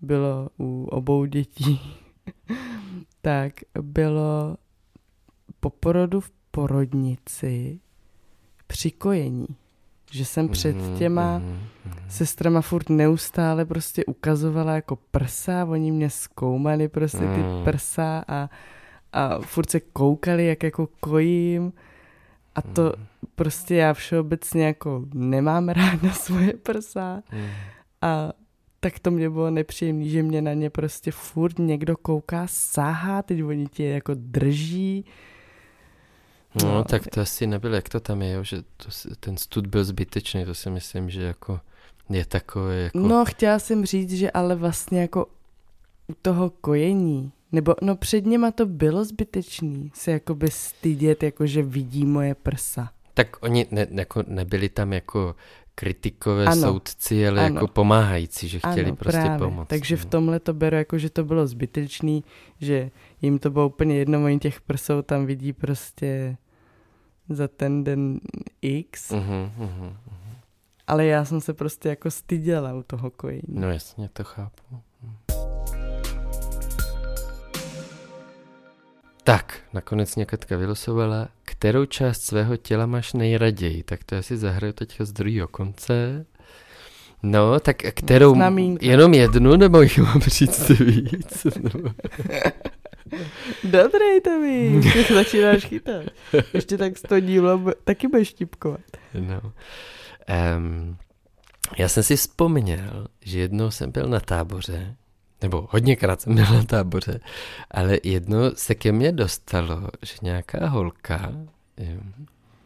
bylo 0.00 0.48
u 0.58 0.84
obou 0.90 1.24
dětí. 1.24 1.80
tak 3.22 3.52
bylo 3.80 4.56
po 5.60 5.70
porodu 5.70 6.20
v 6.20 6.30
porodnici 6.50 7.80
při 8.66 8.90
kojení. 8.90 9.46
Že 10.12 10.24
jsem 10.24 10.48
před 10.48 10.76
Mhm, 10.76 10.98
těma 10.98 11.38
mhm, 11.38 11.48
mhm. 11.84 11.94
sestrama 12.08 12.60
furt 12.60 12.88
neustále 12.88 13.64
prostě 13.64 14.04
ukazovala 14.04 14.74
jako 14.74 14.96
prsa, 15.10 15.64
oni 15.64 15.90
mě 15.92 16.10
zkoumali 16.10 16.88
prostě 16.88 17.18
ty 17.18 17.42
prsa 17.64 18.24
a, 18.28 18.50
a 19.12 19.38
furt 19.38 19.70
se 19.70 19.80
koukali, 19.80 20.46
jak 20.46 20.62
jako 20.62 20.88
kojím 21.00 21.72
a 22.54 22.62
to 22.62 22.82
Mm. 22.98 23.06
prostě 23.34 23.74
já 23.74 23.94
všeobecně 23.94 24.66
jako 24.66 25.04
nemám 25.14 25.68
ráda 25.78 26.12
svoje 26.12 26.52
prsa 26.52 27.22
Mm. 27.32 27.46
a 28.02 28.32
tak 28.80 28.98
to 28.98 29.10
mě 29.10 29.30
bylo 29.30 29.50
nepříjemné, 29.50 30.04
že 30.04 30.22
mě 30.22 30.42
na 30.42 30.52
ně 30.52 30.70
prostě 30.70 31.10
furt 31.10 31.58
někdo 31.58 31.96
kouká, 31.96 32.46
sáhá, 32.46 33.22
teď 33.22 33.42
oni 33.44 33.66
tě 33.66 33.84
jako 33.84 34.12
drží. 34.14 35.04
No, 36.62 36.74
No, 36.74 36.84
tak 36.84 37.06
to 37.06 37.20
asi 37.20 37.46
nebylo, 37.46 37.74
jak 37.74 37.88
to 37.88 38.00
tam 38.00 38.22
je, 38.22 38.32
jo, 38.32 38.44
že 38.44 38.62
to, 38.62 38.88
ten 39.20 39.36
stud 39.36 39.66
byl 39.66 39.84
zbytečný, 39.84 40.44
to 40.44 40.54
si 40.54 40.70
myslím, 40.70 41.10
že 41.10 41.22
jako 41.22 41.60
je 42.10 42.26
takové 42.26 42.76
jako... 42.76 42.98
No, 42.98 43.24
chtěla 43.24 43.58
jsem 43.58 43.84
říct, 43.86 44.12
že 44.12 44.30
ale 44.30 44.54
vlastně 44.54 45.00
jako 45.00 45.26
u 46.08 46.14
toho 46.22 46.50
kojení, 46.50 47.32
nebo 47.52 47.74
no 47.82 47.96
před 47.96 48.26
něma 48.26 48.50
to 48.50 48.66
bylo 48.66 49.04
zbytečný 49.04 49.90
se 49.94 50.10
jakoby 50.10 50.50
stydět, 50.50 51.22
jako 51.22 51.46
že 51.46 51.62
vidí 51.62 52.06
moje 52.06 52.34
prsa. 52.34 52.90
Tak 53.14 53.36
oni 53.42 53.66
ne, 53.70 53.86
jako 53.90 54.24
nebyli 54.26 54.68
tam 54.68 54.92
jako 54.92 55.34
kritikové 55.74 56.44
Ano. 56.46 56.60
soudci, 56.62 57.28
ale 57.28 57.46
Ano. 57.46 57.54
jako 57.54 57.66
pomáhající, 57.68 58.48
že 58.48 58.58
chtěli 58.58 58.84
ano, 58.86 58.96
prostě 58.96 59.20
právě. 59.20 59.38
pomoct. 59.38 59.68
Takže 59.68 59.96
v 59.96 60.04
no. 60.04 60.10
tomhle 60.10 60.40
to 60.40 60.54
beru 60.54 60.76
jako, 60.76 60.98
že 60.98 61.10
to 61.10 61.24
bylo 61.24 61.46
zbytečný, 61.46 62.24
že 62.60 62.90
jim 63.22 63.38
to 63.38 63.50
bylo 63.50 63.66
úplně 63.68 63.96
jedno, 63.98 64.24
oni 64.24 64.38
těch 64.38 64.60
prsou 64.60 65.02
tam 65.02 65.26
vidí 65.26 65.52
prostě 65.52 66.36
za 67.28 67.48
ten 67.48 67.84
den 67.84 68.20
X, 68.62 69.10
Mhm, 69.12 69.50
mhm. 69.58 69.96
ale 70.86 71.06
já 71.06 71.24
jsem 71.24 71.40
se 71.40 71.54
prostě 71.54 71.88
jako 71.88 72.10
styděla 72.10 72.74
u 72.74 72.82
toho 72.82 73.10
kojení. 73.10 73.42
No 73.48 73.70
jasně, 73.70 74.08
to 74.12 74.24
chápu. 74.24 74.80
Tak, 79.28 79.60
nakonec 79.72 80.16
mě 80.16 80.26
Katka 80.26 80.56
vylosovala, 80.56 81.28
kterou 81.44 81.84
část 81.84 82.22
svého 82.22 82.56
těla 82.56 82.86
máš 82.86 83.12
nejraději, 83.12 83.82
tak 83.82 84.04
to 84.04 84.14
já 84.14 84.22
si 84.22 84.36
zahraju 84.36 84.72
teďka 84.72 85.04
z 85.04 85.12
druhého 85.12 85.48
konce. 85.48 86.26
No, 87.22 87.60
tak 87.60 87.76
kterou, 87.76 88.34
Znamínko. 88.34 88.84
jenom 88.84 89.14
jednu, 89.14 89.56
nebo 89.56 89.80
jich 89.80 89.98
mám 89.98 90.20
říct 90.20 90.68
víc? 90.68 91.46
No. 91.60 91.94
Dobrý 93.64 94.20
to 94.24 94.40
víš, 94.40 94.96
už 94.96 95.10
začínáš 95.10 95.64
chytat. 95.64 96.04
Ještě 96.54 96.78
tak 96.78 96.98
sto 96.98 97.20
dílo 97.20 97.60
taky 97.84 98.08
budeš 98.08 98.28
štipkovat. 98.28 98.80
No. 99.14 99.52
Um, 100.56 100.96
já 101.78 101.88
jsem 101.88 102.02
si 102.02 102.16
vzpomněl, 102.16 103.06
že 103.20 103.38
jednou 103.38 103.70
jsem 103.70 103.90
byl 103.90 104.06
na 104.08 104.20
táboře, 104.20 104.96
nebo 105.42 105.68
hodněkrát 105.70 106.20
jsem 106.20 106.34
byl 106.34 106.44
na 106.44 106.62
táboře, 106.62 107.20
ale 107.70 107.98
jednou 108.04 108.50
se 108.54 108.74
ke 108.74 108.92
mně 108.92 109.12
dostalo, 109.12 109.88
že 110.02 110.14
nějaká 110.22 110.66
holka, 110.68 111.32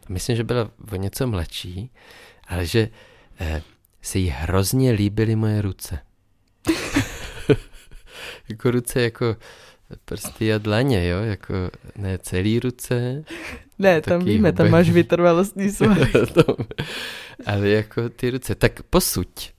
myslím, 0.09 0.35
že 0.35 0.43
byla 0.43 0.71
o 0.91 0.95
něco 0.95 1.27
mladší, 1.27 1.91
ale 2.47 2.65
že 2.65 2.89
eh, 3.39 3.61
se 4.01 4.19
jí 4.19 4.27
hrozně 4.29 4.91
líbily 4.91 5.35
moje 5.35 5.61
ruce. 5.61 5.99
jako 8.49 8.71
ruce 8.71 9.01
jako 9.01 9.35
prsty 10.05 10.53
a 10.53 10.57
dlaně, 10.57 11.07
jo, 11.07 11.17
jako 11.21 11.53
ne 11.95 12.17
celý 12.17 12.59
ruce, 12.59 13.23
Ne, 13.79 14.01
tam 14.01 14.25
víme, 14.25 14.51
tam 14.51 14.65
huben. 14.65 14.71
máš 14.71 14.89
vytrvalostní 14.89 15.71
svah. 15.71 15.97
To- 16.33 16.57
ale 17.45 17.69
jako 17.69 18.09
ty 18.09 18.29
ruce, 18.29 18.55
tak 18.55 18.83
posuď. 18.83 19.51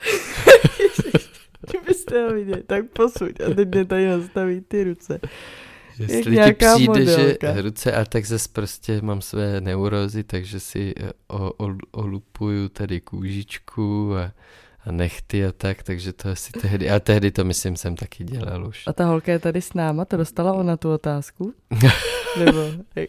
Viděli, 2.34 2.62
tak 2.62 2.84
posuď 2.84 3.40
a 3.40 3.54
teď 3.54 3.68
mě 3.68 3.84
tady 3.84 4.08
nastaví 4.08 4.60
ty 4.60 4.84
ruce. 4.84 5.20
Jestli 5.98 6.22
ti 6.22 6.52
přijde, 6.52 6.86
modelka. 6.86 7.54
že 7.54 7.62
ruce, 7.62 7.92
a 7.92 8.04
tak 8.04 8.26
zase 8.26 8.48
prostě 8.52 9.02
mám 9.02 9.20
své 9.20 9.60
neurózy, 9.60 10.24
takže 10.24 10.60
si 10.60 10.94
eh, 10.96 11.10
o, 11.28 11.52
o, 11.66 11.74
olupuju 11.90 12.68
tady 12.68 13.00
kůžičku 13.00 14.16
a, 14.16 14.32
a 14.86 14.92
nechty 14.92 15.46
a 15.46 15.52
tak, 15.52 15.82
takže 15.82 16.12
to 16.12 16.28
asi 16.28 16.52
tehdy, 16.52 16.90
a 16.90 17.00
tehdy 17.00 17.30
to 17.30 17.44
myslím 17.44 17.76
jsem 17.76 17.96
taky 17.96 18.24
dělal 18.24 18.66
už. 18.66 18.82
A 18.86 18.92
ta 18.92 19.04
holka 19.06 19.32
je 19.32 19.38
tady 19.38 19.62
s 19.62 19.74
náma, 19.74 20.04
to 20.04 20.16
dostala 20.16 20.52
ona 20.52 20.76
tu 20.76 20.92
otázku? 20.92 21.54
Nebo, 22.38 22.58
jak- 22.96 23.08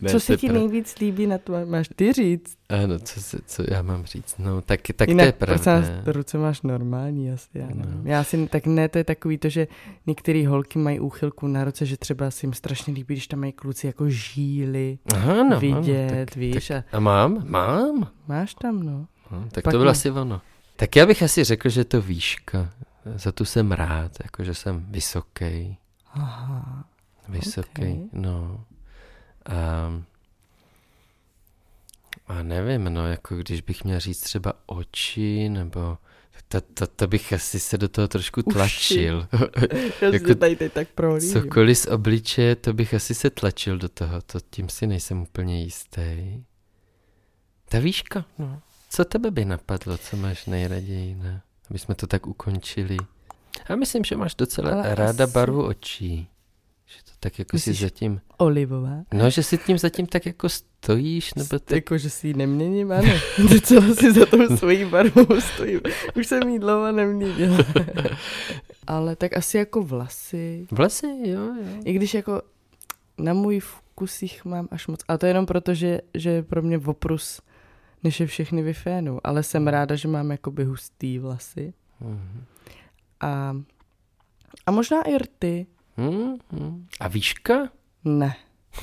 Ne, 0.00 0.10
co 0.10 0.20
se 0.20 0.36
ti 0.36 0.48
pra- 0.48 0.52
nejvíc 0.52 0.94
líbí 1.00 1.26
na 1.26 1.38
to, 1.38 1.52
máš 1.66 1.88
ty 1.96 2.12
říct? 2.12 2.56
Ano, 2.68 2.98
co, 2.98 3.20
se, 3.20 3.38
co 3.46 3.62
já 3.70 3.82
mám 3.82 4.04
říct, 4.04 4.38
no 4.38 4.60
tak, 4.60 4.80
tak 4.96 5.08
Jinak, 5.08 5.24
to 5.24 5.28
je 5.28 5.32
pravda. 5.32 5.80
vás, 5.80 5.86
ruce 6.06 6.38
máš 6.38 6.62
normální 6.62 7.30
asi, 7.30 7.48
já 7.54 7.66
nevím. 7.66 7.84
No. 8.04 8.10
Já 8.10 8.24
si, 8.24 8.46
tak 8.46 8.66
ne, 8.66 8.88
to 8.88 8.98
je 8.98 9.04
takový 9.04 9.38
to, 9.38 9.48
že 9.48 9.66
některé 10.06 10.48
holky 10.48 10.78
mají 10.78 11.00
úchylku 11.00 11.46
na 11.46 11.64
ruce, 11.64 11.86
že 11.86 11.96
třeba 11.96 12.30
si 12.30 12.46
jim 12.46 12.52
strašně 12.52 12.94
líbí, 12.94 13.14
když 13.14 13.26
tam 13.26 13.40
mají 13.40 13.52
kluci 13.52 13.86
jako 13.86 14.08
žíly, 14.08 14.98
Aha, 15.14 15.42
no, 15.42 15.60
vidět, 15.60 16.12
ano, 16.12 16.24
tak, 16.26 16.36
víš, 16.36 16.70
a 16.70 16.84
a 16.92 17.00
mám, 17.00 17.44
mám. 17.50 18.08
máš 18.28 18.54
tam, 18.54 18.82
no. 18.82 19.06
No, 19.30 19.44
tak 19.52 19.64
Pak 19.64 19.72
to 19.72 19.78
bylo 19.78 19.90
asi 19.90 20.10
ono. 20.10 20.40
Tak 20.76 20.96
já 20.96 21.06
bych 21.06 21.22
asi 21.22 21.44
řekl, 21.44 21.68
že 21.68 21.84
to 21.84 22.02
výška. 22.02 22.70
Za 23.14 23.32
tu 23.32 23.44
jsem 23.44 23.72
rád, 23.72 24.12
jako 24.22 24.44
že 24.44 24.54
jsem 24.54 24.86
vysoký. 24.88 25.78
Aha. 26.12 26.84
Vysoký, 27.28 28.02
Ok. 28.04 28.12
no. 28.12 28.64
A, 29.46 29.92
a 32.26 32.42
nevím, 32.42 32.84
no, 32.84 33.08
jako 33.08 33.36
když 33.36 33.60
bych 33.60 33.84
měl 33.84 34.00
říct 34.00 34.20
třeba 34.20 34.52
oči, 34.66 35.48
nebo 35.48 35.98
to, 36.48 36.60
to, 36.60 36.86
to 36.86 37.06
bych 37.06 37.32
asi 37.32 37.60
se 37.60 37.78
do 37.78 37.88
toho 37.88 38.08
trošku 38.08 38.42
tlačil. 38.42 39.28
Já 40.02 40.08
Jako 40.12 40.34
tady 40.34 40.56
teď 40.56 40.72
tak 40.72 40.88
prohlížím. 40.88 41.32
Cokoliv 41.32 41.78
z 41.78 41.86
obličeje, 41.86 42.56
to 42.56 42.72
bych 42.72 42.94
asi 42.94 43.14
se 43.14 43.30
tlačil 43.30 43.78
do 43.78 43.88
toho, 43.88 44.22
to 44.22 44.38
tím 44.50 44.68
si 44.68 44.86
nejsem 44.86 45.22
úplně 45.22 45.62
jistý. 45.62 46.42
Ta 47.68 47.78
výška, 47.78 48.24
no. 48.38 48.62
Co 48.94 49.04
tebe 49.04 49.30
by 49.30 49.44
napadlo, 49.44 49.98
co 49.98 50.16
máš 50.16 50.46
nejraději, 50.46 51.14
ne? 51.14 51.42
Aby 51.70 51.78
jsme 51.78 51.94
to 51.94 52.06
tak 52.06 52.26
ukončili. 52.26 52.96
A 53.68 53.76
myslím, 53.76 54.04
že 54.04 54.16
máš 54.16 54.34
docela 54.34 54.70
Ale 54.72 54.94
ráda 54.94 55.24
asi- 55.24 55.32
barvu 55.32 55.66
očí. 55.66 56.28
Že 56.86 56.96
to 57.04 57.10
tak 57.20 57.38
jako 57.38 57.56
Myslíš- 57.56 57.76
si 57.76 57.82
zatím... 57.82 58.20
Olivová. 58.36 59.02
No, 59.14 59.30
že 59.30 59.42
si 59.42 59.58
tím 59.58 59.78
zatím 59.78 60.06
tak 60.06 60.26
jako 60.26 60.48
stojíš, 60.48 61.34
nebo 61.34 61.48
tak... 61.58 61.70
Jako, 61.70 61.98
že 61.98 62.10
si 62.10 62.28
ji 62.28 62.34
neměním, 62.34 62.92
ano. 62.92 63.12
Docela 63.50 63.94
si 63.94 64.12
za 64.12 64.26
tou 64.26 64.56
svojí 64.56 64.84
barvou 64.84 65.40
stojím. 65.54 65.80
Už 66.16 66.26
jsem 66.26 66.48
jí 66.48 66.58
dlouho 66.58 66.92
neměnila. 66.92 67.58
Ale 68.86 69.16
tak 69.16 69.36
asi 69.36 69.56
jako 69.58 69.82
vlasy. 69.82 70.66
Vlasy, 70.70 71.06
jo, 71.06 71.40
jo. 71.40 71.82
I 71.84 71.92
když 71.92 72.14
jako 72.14 72.42
na 73.18 73.32
můj 73.34 73.60
vkus 73.60 74.22
jich 74.22 74.44
mám 74.44 74.68
až 74.70 74.86
moc. 74.86 75.00
A 75.08 75.18
to 75.18 75.26
jenom 75.26 75.46
proto, 75.46 75.74
že, 75.74 76.00
že 76.14 76.30
je 76.30 76.42
pro 76.42 76.62
mě 76.62 76.78
oprus, 76.78 77.40
než 78.04 78.20
je 78.20 78.26
všechny 78.26 78.62
vyfénu. 78.62 79.18
Ale 79.24 79.42
jsem 79.42 79.68
ráda, 79.68 79.96
že 79.96 80.08
mám 80.08 80.30
jakoby 80.30 80.64
hustý 80.64 81.18
vlasy. 81.18 81.74
Mhm. 82.00 82.44
A, 83.20 83.56
a 84.66 84.70
možná 84.70 85.02
i 85.02 85.18
rty. 85.18 85.66
Hmm, 85.96 86.34
hmm. 86.52 86.86
A 87.00 87.08
výška? 87.08 87.68
Ne. 88.04 88.36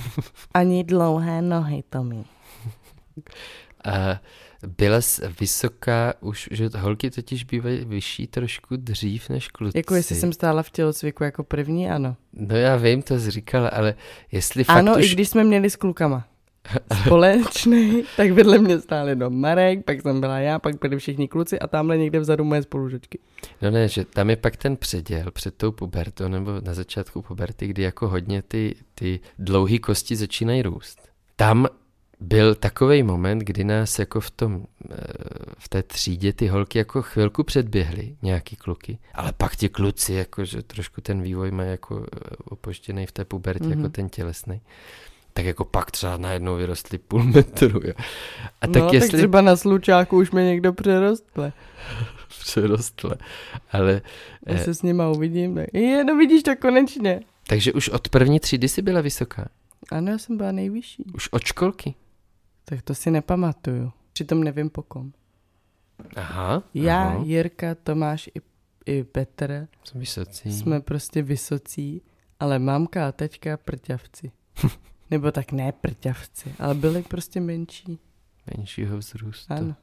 Ani 0.54 0.84
dlouhé 0.84 1.42
nohy, 1.42 1.84
Tomi. 1.90 2.24
A 3.86 4.20
byla 4.68 5.02
jsi 5.02 5.22
vysoká 5.40 6.14
už, 6.20 6.50
že 6.52 6.70
holky 6.78 7.12
totiž 7.12 7.44
bývají 7.44 7.86
vyšší 7.86 8.28
trošku 8.28 8.76
dřív 8.76 9.30
než 9.30 9.48
kluci. 9.48 9.78
Jako 9.78 9.96
jestli 9.96 10.16
jsem 10.16 10.34
stála 10.34 10.64
v 10.64 10.70
tělocviku 10.70 11.24
jako 11.24 11.44
první, 11.44 11.90
ano. 11.90 12.16
No 12.34 12.56
já 12.56 12.76
vím, 12.76 13.02
to 13.02 13.20
jsi 13.20 13.32
říkala, 13.32 13.70
ale 13.70 13.96
jestli 14.32 14.64
fakt 14.64 14.78
Ano, 14.78 14.98
už... 14.98 15.12
i 15.12 15.16
když 15.16 15.30
jsme 15.30 15.44
měli 15.44 15.70
s 15.70 15.76
klukama 15.76 16.28
společný, 17.04 18.04
tak 18.18 18.32
vedle 18.32 18.58
mě 18.58 18.80
stáli 18.80 19.16
do 19.16 19.30
Marek, 19.30 19.86
pak 19.86 20.02
jsem 20.02 20.22
byla 20.22 20.40
já, 20.40 20.60
pak 20.60 20.80
byli 20.80 20.98
všichni 20.98 21.28
kluci 21.28 21.60
a 21.60 21.68
tamhle 21.68 21.98
někde 21.98 22.20
vzadu 22.20 22.44
moje 22.44 22.64
spolužečky. 22.64 23.20
No 23.62 23.72
ne, 23.72 23.88
že 23.88 24.06
tam 24.06 24.30
je 24.30 24.36
pak 24.36 24.58
ten 24.58 24.78
předěl 24.78 25.32
před 25.32 25.56
tou 25.56 25.72
pubertou, 25.72 26.28
nebo 26.28 26.52
na 26.64 26.74
začátku 26.74 27.22
puberty, 27.22 27.68
kdy 27.68 27.82
jako 27.82 28.08
hodně 28.08 28.42
ty, 28.42 28.76
ty 28.96 29.20
dlouhé 29.40 29.78
kosti 29.80 30.16
začínají 30.16 30.62
růst. 30.62 31.00
Tam 31.36 31.68
byl 32.20 32.56
takový 32.56 33.04
moment, 33.04 33.40
kdy 33.40 33.64
nás 33.64 34.00
jako 34.00 34.20
v 34.20 34.32
tom, 34.32 34.66
eh, 34.92 34.96
v 35.58 35.70
té 35.70 35.84
třídě 35.84 36.34
ty 36.34 36.48
holky 36.48 36.78
jako 36.78 37.02
chvilku 37.02 37.44
předběhly, 37.44 38.16
nějaký 38.22 38.56
kluky, 38.56 39.00
ale 39.14 39.34
pak 39.38 39.56
ti 39.56 39.70
kluci, 39.70 40.14
jako 40.14 40.46
že 40.46 40.62
trošku 40.64 41.02
ten 41.02 41.22
vývoj 41.22 41.52
má 41.52 41.64
jako 41.64 42.06
eh, 42.16 42.20
opoštěný 42.44 43.06
v 43.06 43.12
té 43.12 43.26
pubertě, 43.26 43.64
mm-hmm. 43.64 43.70
jako 43.70 43.82
Mhm. 43.82 43.92
ten 43.92 44.10
tělesný. 44.10 44.62
Tak 45.34 45.46
jako 45.46 45.66
pak 45.66 45.92
třeba 45.92 46.18
najednou 46.18 46.56
vyrostly 46.56 46.98
půl 46.98 47.24
metru. 47.24 47.82
Jo. 47.84 47.94
A 48.62 48.68
tak, 48.68 48.84
no, 48.84 48.90
jestli... 48.94 49.10
tak 49.10 49.18
třeba 49.18 49.42
na 49.42 49.56
slučáku 49.56 50.18
už 50.18 50.32
mě 50.32 50.46
někdo 50.46 50.74
přerostle. 50.74 51.54
přerostle. 52.40 53.16
Ale... 53.72 54.02
Já 54.48 54.56
eh... 54.56 54.64
se 54.64 54.74
s 54.74 54.82
nima 54.82 55.10
uvidím. 55.10 55.56
Tak... 55.56 55.74
Je, 55.74 56.04
no 56.04 56.18
vidíš 56.18 56.44
to 56.44 56.56
konečně. 56.56 57.22
Takže 57.48 57.74
už 57.74 57.90
od 57.90 58.10
první 58.10 58.40
třídy 58.40 58.70
jsi 58.70 58.82
byla 58.82 59.02
vysoká? 59.02 59.48
Ano, 59.92 60.12
já 60.12 60.18
jsem 60.18 60.38
byla 60.38 60.52
nejvyšší. 60.52 61.06
Už 61.14 61.30
od 61.32 61.44
školky? 61.44 61.96
Tak 62.66 62.82
to 62.82 62.96
si 62.96 63.12
nepamatuju. 63.12 63.92
Přitom 64.14 64.44
nevím 64.44 64.70
po 64.70 64.84
kom. 64.84 65.12
Aha. 66.16 66.64
Já, 66.74 67.04
aha. 67.04 67.24
Jirka, 67.26 67.76
Tomáš 67.76 68.28
i, 68.28 68.42
i 68.86 69.04
Petr. 69.04 69.68
Jsme 69.84 70.00
vysocí. 70.00 70.54
Jsme 70.54 70.82
prostě 70.82 71.22
vysocí, 71.22 72.02
ale 72.40 72.60
mamka 72.60 73.08
a 73.08 73.12
teďka 73.12 73.58
prťavci. 73.58 74.32
Nebo 75.12 75.32
tak 75.32 75.52
ne 75.52 75.72
prťavci, 75.72 76.56
ale 76.60 76.76
byli 76.76 77.04
prostě 77.04 77.42
menší. 77.42 78.00
Menšího 78.58 78.98
vzrůstu. 78.98 79.54
Ano. 79.54 79.76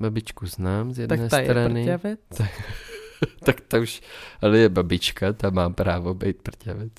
Babičku 0.00 0.46
znám 0.46 0.92
z 0.92 0.98
jedné 0.98 1.16
tak 1.16 1.30
ta 1.30 1.44
strany. 1.44 1.80
Je 1.80 1.98
prťavec. 1.98 2.20
Tak, 2.36 2.62
tak 3.44 3.60
ta 3.60 3.78
už, 3.78 4.00
ale 4.42 4.58
je 4.58 4.68
babička, 4.68 5.32
ta 5.32 5.50
má 5.50 5.70
právo 5.70 6.14
být 6.14 6.42
prťavec. 6.42 6.92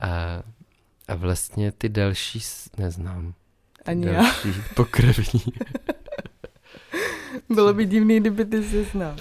A, 0.00 0.42
a 1.08 1.14
vlastně 1.14 1.72
ty 1.72 1.88
další 1.88 2.40
neznám. 2.78 3.34
Ty 3.82 3.90
Ani 3.90 4.06
další 4.06 4.48
já. 4.48 4.54
pokrevní. 4.74 5.42
Bylo 7.48 7.74
by 7.74 7.86
divný, 7.86 8.20
kdyby 8.20 8.44
ty 8.44 8.64
se 8.64 8.84
znal. 8.84 9.16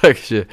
Takže 0.00 0.46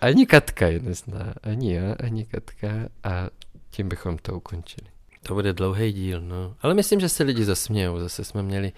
ani 0.00 0.26
Katka 0.26 0.66
je 0.66 0.80
nezná, 0.80 1.34
ani 1.42 1.74
já, 1.74 1.94
ani 2.04 2.24
Katka 2.24 2.68
a 3.04 3.28
tím 3.70 3.88
bychom 3.88 4.18
to 4.18 4.36
ukončili. 4.36 4.88
To 5.22 5.34
bude 5.34 5.52
dlouhý 5.52 5.92
díl, 5.92 6.20
no. 6.20 6.56
Ale 6.60 6.74
myslím, 6.74 7.00
že 7.00 7.08
se 7.08 7.22
lidi 7.22 7.44
zasmějou. 7.44 8.00
Zase 8.00 8.24
jsme 8.24 8.42
měli 8.42 8.72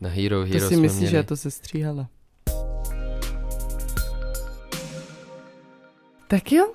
na 0.00 0.08
Hero 0.08 0.44
Hero. 0.44 0.60
To 0.60 0.68
si 0.68 0.76
myslíš, 0.76 1.00
měli... 1.00 1.10
že 1.10 1.22
to 1.22 1.36
se 1.36 1.50
stříhala. 1.50 2.08
Tak 6.28 6.52
jo, 6.52 6.72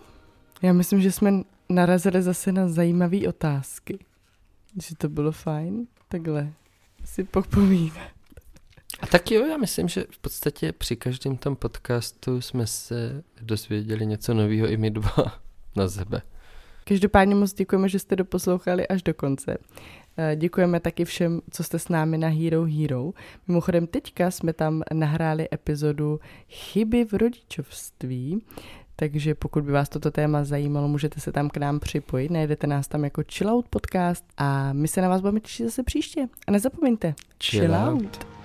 já 0.62 0.74
myslím, 0.74 1.02
že 1.02 1.12
jsme 1.12 1.32
narazili 1.70 2.22
zase 2.22 2.52
na 2.52 2.68
zajímavé 2.68 3.28
otázky. 3.28 4.00
Že 4.84 4.96
to 4.96 5.10
bylo 5.10 5.32
fajn, 5.32 5.88
takhle 6.08 6.54
si 7.06 7.24
popovídat. 7.24 8.08
A 9.02 9.08
tak 9.08 9.32
jo, 9.32 9.46
já 9.46 9.58
myslím, 9.58 9.88
že 9.88 10.06
v 10.12 10.18
podstatě 10.18 10.72
při 10.72 10.96
každém 10.96 11.38
tom 11.38 11.56
podcastu 11.56 12.42
jsme 12.42 12.68
se 12.68 13.24
dozvěděli 13.42 14.06
něco 14.06 14.34
nového 14.34 14.68
i 14.68 14.78
my 14.78 14.92
dva 14.92 15.40
na 15.76 15.90
sebe. 15.90 16.22
Každopádně 16.84 17.36
moc 17.36 17.54
děkujeme, 17.54 17.90
že 17.90 18.00
jste 18.00 18.16
doposlouchali 18.16 18.88
až 18.88 19.04
do 19.04 19.14
konce. 19.14 19.58
Eh, 20.18 20.36
děkujeme 20.36 20.80
taky 20.80 21.06
všem, 21.06 21.42
co 21.52 21.64
jste 21.64 21.80
s 21.80 21.90
námi 21.90 22.18
na 22.18 22.28
Hero 22.28 22.66
Hero. 22.66 23.12
Mimochodem 23.48 23.88
teďka 23.88 24.32
jsme 24.32 24.54
tam 24.54 24.84
nahráli 24.94 25.48
epizodu 25.54 26.20
Chyby 26.50 27.06
v 27.06 27.14
rodičovství, 27.14 28.42
takže 28.96 29.36
pokud 29.36 29.64
by 29.64 29.72
vás 29.72 29.90
toto 29.90 30.12
téma 30.12 30.44
zajímalo, 30.44 30.88
můžete 30.88 31.20
se 31.20 31.32
tam 31.32 31.50
k 31.50 31.58
nám 31.58 31.80
připojit. 31.80 32.32
Najdete 32.32 32.68
nás 32.68 32.88
tam 32.88 33.04
jako 33.04 33.24
Chill 33.32 33.50
Out 33.50 33.68
Podcast 33.70 34.26
a 34.38 34.74
my 34.74 34.88
se 34.88 35.02
na 35.02 35.10
vás 35.10 35.22
budeme 35.22 35.40
těšit 35.40 35.66
zase 35.66 35.84
příště. 35.84 36.28
A 36.48 36.52
nezapomeňte, 36.52 37.14
Chill, 37.44 37.64
chill 37.64 37.76
out. 37.76 38.41